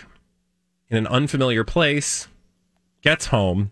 in 0.88 0.96
an 0.96 1.06
unfamiliar 1.06 1.64
place, 1.64 2.28
gets 3.02 3.26
home, 3.26 3.70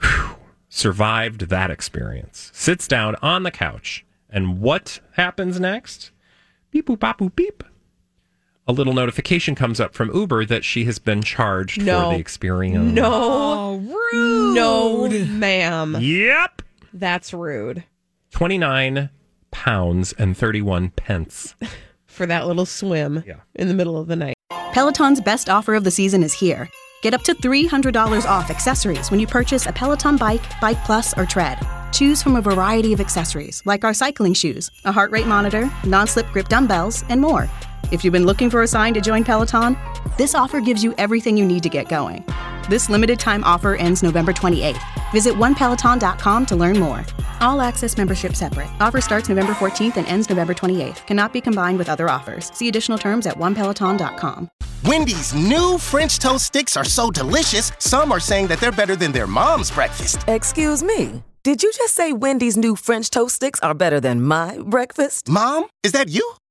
whew, 0.00 0.36
survived 0.68 1.48
that 1.48 1.70
experience, 1.70 2.50
sits 2.54 2.88
down 2.88 3.14
on 3.22 3.42
the 3.42 3.50
couch. 3.50 4.04
And 4.28 4.60
what 4.60 5.00
happens 5.12 5.60
next? 5.60 6.10
beep 6.74 6.86
boop 6.86 6.98
bop 6.98 7.18
boop 7.20 7.34
beep. 7.36 7.62
A 8.66 8.72
little 8.72 8.94
notification 8.94 9.54
comes 9.54 9.78
up 9.78 9.94
from 9.94 10.10
Uber 10.14 10.46
that 10.46 10.64
she 10.64 10.84
has 10.86 10.98
been 10.98 11.22
charged 11.22 11.82
No. 11.82 12.08
for 12.10 12.14
the 12.14 12.20
experience. 12.20 12.92
No, 12.94 13.10
oh, 13.12 13.76
rude. 14.12 14.54
No, 14.54 15.08
ma'am. 15.26 15.96
Yep. 16.00 16.62
That's 16.94 17.34
rude 17.34 17.84
29 18.30 19.10
pounds 19.50 20.12
and 20.14 20.36
31 20.36 20.90
pence. 20.90 21.54
for 22.06 22.26
that 22.26 22.46
little 22.46 22.64
swim 22.64 23.22
in 23.54 23.68
the 23.68 23.74
middle 23.74 23.98
of 23.98 24.06
the 24.06 24.16
night. 24.16 24.34
Peloton's 24.72 25.20
best 25.20 25.50
offer 25.50 25.74
of 25.74 25.84
the 25.84 25.90
season 25.90 26.22
is 26.22 26.32
here. 26.32 26.68
Get 27.02 27.12
up 27.12 27.22
to 27.24 27.34
$300 27.34 28.24
off 28.24 28.50
accessories 28.50 29.10
when 29.10 29.20
you 29.20 29.26
purchase 29.26 29.66
a 29.66 29.72
Peloton 29.72 30.16
bike, 30.16 30.42
Bike 30.60 30.82
Plus, 30.84 31.12
or 31.18 31.26
Tread. 31.26 31.58
Choose 31.92 32.22
from 32.22 32.36
a 32.36 32.40
variety 32.40 32.92
of 32.94 33.00
accessories 33.00 33.62
like 33.66 33.84
our 33.84 33.92
cycling 33.92 34.32
shoes, 34.32 34.70
a 34.84 34.92
heart 34.92 35.10
rate 35.10 35.26
monitor, 35.26 35.70
non 35.84 36.06
slip 36.06 36.26
grip 36.28 36.48
dumbbells, 36.48 37.04
and 37.10 37.20
more. 37.20 37.48
If 37.90 38.04
you've 38.04 38.12
been 38.12 38.26
looking 38.26 38.50
for 38.50 38.62
a 38.62 38.66
sign 38.66 38.94
to 38.94 39.00
join 39.00 39.24
Peloton, 39.24 39.76
this 40.16 40.34
offer 40.34 40.60
gives 40.60 40.82
you 40.82 40.94
everything 40.98 41.36
you 41.36 41.44
need 41.44 41.62
to 41.62 41.68
get 41.68 41.88
going. 41.88 42.24
This 42.68 42.88
limited 42.88 43.20
time 43.20 43.44
offer 43.44 43.74
ends 43.74 44.02
November 44.02 44.32
28th. 44.32 44.80
Visit 45.12 45.34
onepeloton.com 45.34 46.46
to 46.46 46.56
learn 46.56 46.78
more. 46.78 47.04
All 47.40 47.60
access 47.60 47.96
membership 47.96 48.34
separate. 48.34 48.68
Offer 48.80 49.00
starts 49.00 49.28
November 49.28 49.52
14th 49.52 49.96
and 49.96 50.06
ends 50.06 50.28
November 50.28 50.54
28th. 50.54 51.06
Cannot 51.06 51.32
be 51.32 51.40
combined 51.40 51.78
with 51.78 51.88
other 51.88 52.08
offers. 52.08 52.50
See 52.54 52.68
additional 52.68 52.98
terms 52.98 53.26
at 53.26 53.36
onepeloton.com. 53.36 54.48
Wendy's 54.84 55.34
new 55.34 55.78
French 55.78 56.18
toast 56.18 56.46
sticks 56.46 56.76
are 56.76 56.84
so 56.84 57.10
delicious, 57.10 57.72
some 57.78 58.12
are 58.12 58.20
saying 58.20 58.48
that 58.48 58.60
they're 58.60 58.72
better 58.72 58.96
than 58.96 59.12
their 59.12 59.26
mom's 59.26 59.70
breakfast. 59.70 60.24
Excuse 60.28 60.82
me. 60.82 61.22
Did 61.42 61.62
you 61.62 61.72
just 61.72 61.94
say 61.94 62.12
Wendy's 62.12 62.56
new 62.56 62.76
French 62.76 63.10
toast 63.10 63.36
sticks 63.36 63.60
are 63.60 63.74
better 63.74 64.00
than 64.00 64.22
my 64.22 64.58
breakfast? 64.64 65.28
Mom, 65.28 65.66
is 65.82 65.92
that 65.92 66.08
you? 66.08 66.34